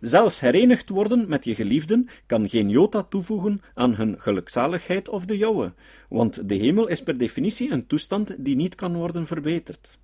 Zelfs 0.00 0.40
herenigd 0.40 0.88
worden 0.88 1.28
met 1.28 1.44
je 1.44 1.54
geliefden 1.54 2.08
kan 2.26 2.48
geen 2.48 2.68
jota 2.68 3.02
toevoegen 3.02 3.58
aan 3.74 3.94
hun 3.94 4.16
gelukzaligheid 4.18 5.08
of 5.08 5.24
de 5.24 5.36
jouwe, 5.36 5.72
want 6.08 6.48
de 6.48 6.54
hemel 6.54 6.86
is 6.86 7.02
per 7.02 7.18
definitie 7.18 7.70
een 7.70 7.86
toestand 7.86 8.34
die 8.38 8.56
niet 8.56 8.74
kan 8.74 8.96
worden 8.96 9.26
verbeterd. 9.26 9.98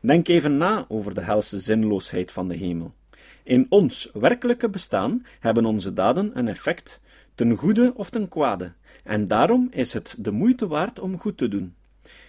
Denk 0.00 0.28
even 0.28 0.56
na 0.56 0.84
over 0.88 1.14
de 1.14 1.20
helse 1.20 1.58
zinloosheid 1.58 2.32
van 2.32 2.48
de 2.48 2.56
hemel. 2.56 2.94
In 3.50 3.66
ons 3.68 4.10
werkelijke 4.12 4.68
bestaan 4.68 5.26
hebben 5.40 5.64
onze 5.64 5.92
daden 5.92 6.38
een 6.38 6.48
effect, 6.48 7.00
ten 7.34 7.56
goede 7.56 7.92
of 7.94 8.10
ten 8.10 8.28
kwade, 8.28 8.72
en 9.04 9.28
daarom 9.28 9.68
is 9.70 9.92
het 9.92 10.16
de 10.18 10.30
moeite 10.30 10.66
waard 10.66 10.98
om 10.98 11.18
goed 11.18 11.36
te 11.36 11.48
doen. 11.48 11.74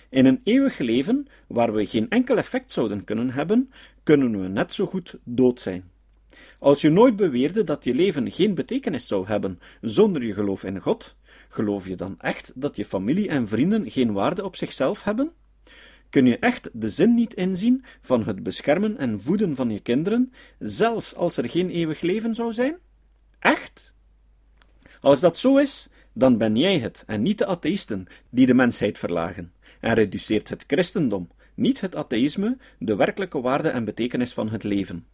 In 0.09 0.25
een 0.25 0.41
eeuwig 0.43 0.77
leven, 0.77 1.27
waar 1.47 1.73
we 1.73 1.85
geen 1.85 2.09
enkel 2.09 2.37
effect 2.37 2.71
zouden 2.71 3.03
kunnen 3.03 3.29
hebben, 3.29 3.71
kunnen 4.03 4.41
we 4.41 4.47
net 4.47 4.73
zo 4.73 4.85
goed 4.85 5.19
dood 5.23 5.59
zijn. 5.59 5.91
Als 6.59 6.81
je 6.81 6.89
nooit 6.89 7.15
beweerde 7.15 7.63
dat 7.63 7.83
je 7.83 7.93
leven 7.93 8.31
geen 8.31 8.55
betekenis 8.55 9.07
zou 9.07 9.27
hebben 9.27 9.59
zonder 9.81 10.23
je 10.25 10.33
geloof 10.33 10.63
in 10.63 10.79
God, 10.79 11.15
geloof 11.49 11.87
je 11.87 11.95
dan 11.95 12.19
echt 12.19 12.51
dat 12.55 12.75
je 12.75 12.85
familie 12.85 13.29
en 13.29 13.47
vrienden 13.47 13.91
geen 13.91 14.13
waarde 14.13 14.43
op 14.43 14.55
zichzelf 14.55 15.03
hebben? 15.03 15.31
Kun 16.11 16.25
je 16.25 16.39
echt 16.39 16.69
de 16.73 16.89
zin 16.89 17.13
niet 17.13 17.33
inzien 17.33 17.83
van 18.01 18.23
het 18.23 18.43
beschermen 18.43 18.97
en 18.97 19.21
voeden 19.21 19.55
van 19.55 19.69
je 19.69 19.79
kinderen, 19.79 20.33
zelfs 20.59 21.15
als 21.15 21.37
er 21.37 21.49
geen 21.49 21.69
eeuwig 21.69 22.01
leven 22.01 22.35
zou 22.35 22.53
zijn? 22.53 22.77
Echt? 23.39 23.93
Als 25.01 25.19
dat 25.19 25.37
zo 25.37 25.57
is, 25.57 25.89
dan 26.13 26.37
ben 26.37 26.55
jij 26.55 26.79
het 26.79 27.03
en 27.07 27.21
niet 27.21 27.37
de 27.37 27.45
atheïsten 27.45 28.07
die 28.29 28.45
de 28.45 28.53
mensheid 28.53 28.97
verlagen, 28.97 29.53
en 29.79 29.93
reduceert 29.93 30.49
het 30.49 30.63
christendom, 30.67 31.29
niet 31.53 31.81
het 31.81 31.95
atheïsme, 31.95 32.57
de 32.79 32.95
werkelijke 32.95 33.41
waarde 33.41 33.69
en 33.69 33.85
betekenis 33.85 34.33
van 34.33 34.49
het 34.49 34.63
leven. 34.63 35.05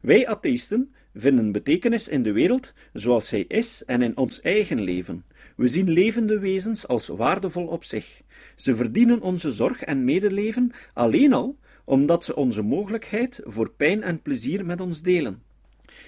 Wij 0.00 0.26
atheïsten 0.26 0.94
vinden 1.14 1.52
betekenis 1.52 2.08
in 2.08 2.22
de 2.22 2.32
wereld 2.32 2.72
zoals 2.92 3.28
zij 3.28 3.44
is 3.48 3.84
en 3.84 4.02
in 4.02 4.16
ons 4.16 4.40
eigen 4.40 4.80
leven. 4.80 5.24
We 5.56 5.66
zien 5.66 5.90
levende 5.90 6.38
wezens 6.38 6.86
als 6.86 7.08
waardevol 7.08 7.66
op 7.66 7.84
zich. 7.84 8.22
Ze 8.56 8.76
verdienen 8.76 9.20
onze 9.20 9.52
zorg 9.52 9.82
en 9.82 10.04
medeleven 10.04 10.72
alleen 10.92 11.32
al 11.32 11.58
omdat 11.84 12.24
ze 12.24 12.36
onze 12.36 12.62
mogelijkheid 12.62 13.40
voor 13.44 13.70
pijn 13.70 14.02
en 14.02 14.22
plezier 14.22 14.66
met 14.66 14.80
ons 14.80 15.02
delen. 15.02 15.42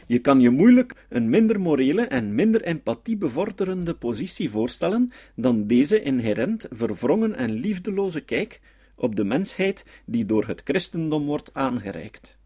Je 0.06 0.18
kan 0.18 0.40
je 0.40 0.50
moeilijk 0.50 1.06
een 1.08 1.30
minder 1.30 1.60
morele 1.60 2.02
en 2.02 2.34
minder 2.34 2.62
empathie 2.62 3.16
bevorderende 3.16 3.94
positie 3.94 4.50
voorstellen 4.50 5.12
dan 5.34 5.66
deze 5.66 6.02
inherent 6.02 6.66
verwrongen 6.70 7.34
en 7.34 7.52
liefdeloze 7.52 8.20
kijk 8.20 8.60
op 8.94 9.16
de 9.16 9.24
mensheid 9.24 9.84
die 10.04 10.26
door 10.26 10.46
het 10.46 10.60
christendom 10.64 11.26
wordt 11.26 11.50
aangereikt. 11.52 12.38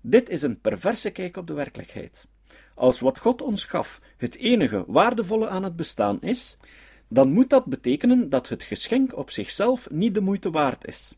Dit 0.00 0.28
is 0.28 0.42
een 0.42 0.60
perverse 0.60 1.10
kijk 1.10 1.36
op 1.36 1.46
de 1.46 1.52
werkelijkheid. 1.52 2.26
Als 2.74 3.00
wat 3.00 3.18
God 3.18 3.42
ons 3.42 3.64
gaf 3.64 4.00
het 4.16 4.36
enige 4.36 4.84
waardevolle 4.86 5.48
aan 5.48 5.62
het 5.62 5.76
bestaan 5.76 6.20
is, 6.20 6.56
dan 7.08 7.32
moet 7.32 7.50
dat 7.50 7.64
betekenen 7.64 8.28
dat 8.28 8.48
het 8.48 8.62
geschenk 8.62 9.16
op 9.16 9.30
zichzelf 9.30 9.90
niet 9.90 10.14
de 10.14 10.20
moeite 10.20 10.50
waard 10.50 10.86
is. 10.86 11.14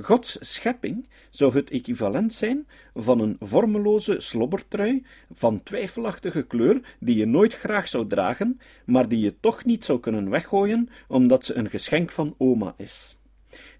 Gods 0.00 0.36
schepping 0.40 1.08
zou 1.30 1.54
het 1.54 1.70
equivalent 1.70 2.32
zijn 2.32 2.66
van 2.94 3.20
een 3.20 3.36
vormeloze 3.40 4.20
slobbertrui 4.20 5.04
van 5.32 5.62
twijfelachtige 5.62 6.42
kleur 6.42 6.96
die 7.00 7.16
je 7.16 7.26
nooit 7.26 7.54
graag 7.54 7.88
zou 7.88 8.06
dragen, 8.06 8.60
maar 8.84 9.08
die 9.08 9.20
je 9.20 9.40
toch 9.40 9.64
niet 9.64 9.84
zou 9.84 10.00
kunnen 10.00 10.30
weggooien 10.30 10.88
omdat 11.08 11.44
ze 11.44 11.54
een 11.54 11.70
geschenk 11.70 12.10
van 12.10 12.34
oma 12.38 12.74
is. 12.76 13.18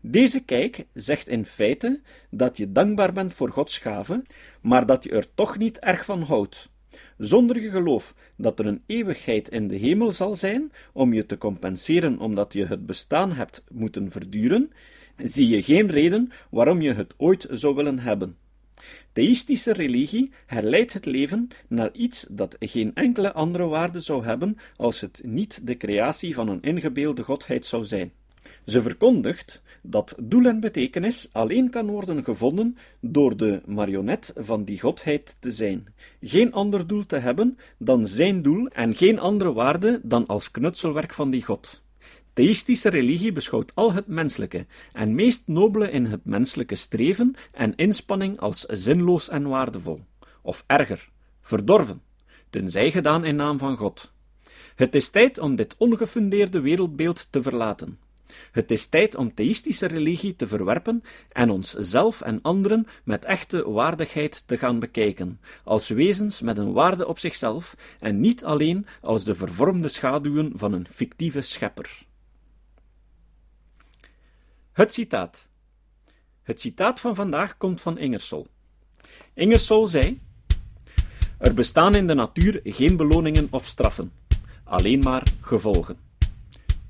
Deze 0.05 0.45
kijk 0.45 0.87
zegt 0.95 1.29
in 1.29 1.47
feite 1.47 2.01
dat 2.31 2.57
je 2.57 2.73
dankbaar 2.73 3.13
bent 3.13 3.35
voor 3.35 3.51
Gods 3.51 3.79
gave, 3.79 4.23
maar 4.61 4.87
dat 4.87 5.05
je 5.05 5.11
er 5.11 5.35
toch 5.35 5.59
niet 5.59 5.79
erg 5.79 6.05
van 6.05 6.23
houdt. 6.23 6.71
Zonder 7.19 7.61
je 7.61 7.71
geloof 7.71 8.15
dat 8.37 8.59
er 8.59 8.67
een 8.67 8.83
eeuwigheid 8.87 9.49
in 9.49 9.69
de 9.69 9.77
hemel 9.77 10.13
zal 10.13 10.35
zijn 10.35 10.73
om 10.93 11.13
je 11.13 11.27
te 11.27 11.39
compenseren 11.39 12.19
omdat 12.19 12.53
je 12.53 12.67
het 12.67 12.87
bestaan 12.87 13.33
hebt 13.33 13.65
moeten 13.73 14.11
verduren, 14.11 14.71
zie 15.17 15.49
je 15.49 15.63
geen 15.63 15.91
reden 15.91 16.31
waarom 16.51 16.81
je 16.81 16.93
het 16.93 17.15
ooit 17.17 17.47
zou 17.51 17.75
willen 17.75 17.99
hebben. 17.99 18.37
Theïstische 19.13 19.73
religie 19.73 20.31
herleidt 20.47 20.93
het 20.93 21.05
leven 21.05 21.49
naar 21.69 21.93
iets 21.93 22.27
dat 22.31 22.57
geen 22.59 22.95
enkele 22.95 23.33
andere 23.33 23.67
waarde 23.67 24.01
zou 24.01 24.25
hebben 24.25 24.57
als 24.77 25.01
het 25.01 25.21
niet 25.25 25.67
de 25.67 25.77
creatie 25.77 26.35
van 26.35 26.49
een 26.49 26.63
ingebeelde 26.63 27.23
godheid 27.23 27.67
zou 27.67 27.85
zijn. 27.85 28.13
Ze 28.65 28.83
verkondigt 28.83 29.63
dat 29.83 30.15
doel 30.19 30.45
en 30.45 30.61
betekenis 30.61 31.29
alleen 31.33 31.71
kan 31.71 31.87
worden 31.87 32.25
gevonden 32.25 32.77
door 33.01 33.37
de 33.37 33.61
marionet 33.67 34.33
van 34.37 34.65
die 34.65 34.81
godheid 34.81 35.37
te 35.39 35.51
zijn, 35.51 35.95
geen 36.21 36.53
ander 36.53 36.87
doel 36.87 37.07
te 37.07 37.17
hebben 37.17 37.59
dan 37.79 38.07
zijn 38.07 38.43
doel 38.43 38.69
en 38.69 38.95
geen 38.95 39.19
andere 39.19 39.53
waarde 39.53 40.01
dan 40.03 40.27
als 40.27 40.51
knutselwerk 40.51 41.15
van 41.15 41.31
die 41.31 41.45
god. 41.45 41.83
Theïstische 42.33 42.89
religie 42.89 43.33
beschouwt 43.33 43.73
al 43.75 43.93
het 43.93 44.07
menselijke 44.07 44.67
en 44.93 45.15
meest 45.15 45.43
nobele 45.47 45.91
in 45.91 46.05
het 46.05 46.25
menselijke 46.25 46.75
streven 46.75 47.35
en 47.53 47.75
inspanning 47.75 48.41
als 48.41 48.61
zinloos 48.61 49.29
en 49.29 49.49
waardevol, 49.49 50.01
of 50.43 50.65
erger, 50.67 51.09
verdorven, 51.41 52.03
tenzij 52.51 52.91
gedaan 52.91 53.25
in 53.25 53.37
naam 53.37 53.59
van 53.59 53.77
God. 53.77 54.13
Het 54.75 54.95
is 54.95 55.11
tijd 55.11 55.39
om 55.39 55.57
dit 55.57 55.75
ongefundeerde 55.77 56.61
wereldbeeld 56.61 57.29
te 57.31 57.43
verlaten. 57.43 57.99
Het 58.53 58.71
is 58.71 58.87
tijd 58.87 59.15
om 59.15 59.35
theïstische 59.35 59.87
religie 59.87 60.37
te 60.37 60.47
verwerpen 60.47 61.03
en 61.29 61.51
onszelf 61.51 62.21
en 62.21 62.43
anderen 62.43 62.87
met 63.05 63.25
echte 63.25 63.71
waardigheid 63.71 64.43
te 64.47 64.59
gaan 64.59 64.79
bekijken, 64.79 65.41
als 65.65 65.89
wezens 65.89 66.41
met 66.41 66.59
een 66.59 66.73
waarde 66.73 67.07
op 67.07 67.19
zichzelf 67.19 67.77
en 68.01 68.21
niet 68.21 68.45
alleen 68.45 68.87
als 69.01 69.25
de 69.25 69.35
vervormde 69.35 69.89
schaduwen 69.89 70.53
van 70.55 70.73
een 70.73 70.87
fictieve 70.91 71.41
schepper. 71.41 72.05
Het 74.73 74.93
citaat. 74.93 75.49
Het 76.43 76.61
citaat 76.61 77.01
van 77.01 77.15
vandaag 77.15 77.57
komt 77.57 77.81
van 77.81 77.99
Ingersoll. 77.99 78.47
Ingersoll 79.35 79.87
zei: 79.87 80.21
Er 81.39 81.55
bestaan 81.55 81.95
in 81.95 82.07
de 82.07 82.15
natuur 82.15 82.61
geen 82.65 82.97
beloningen 82.97 83.49
of 83.51 83.67
straffen, 83.67 84.13
alleen 84.65 85.01
maar 85.01 85.23
gevolgen. 85.41 86.12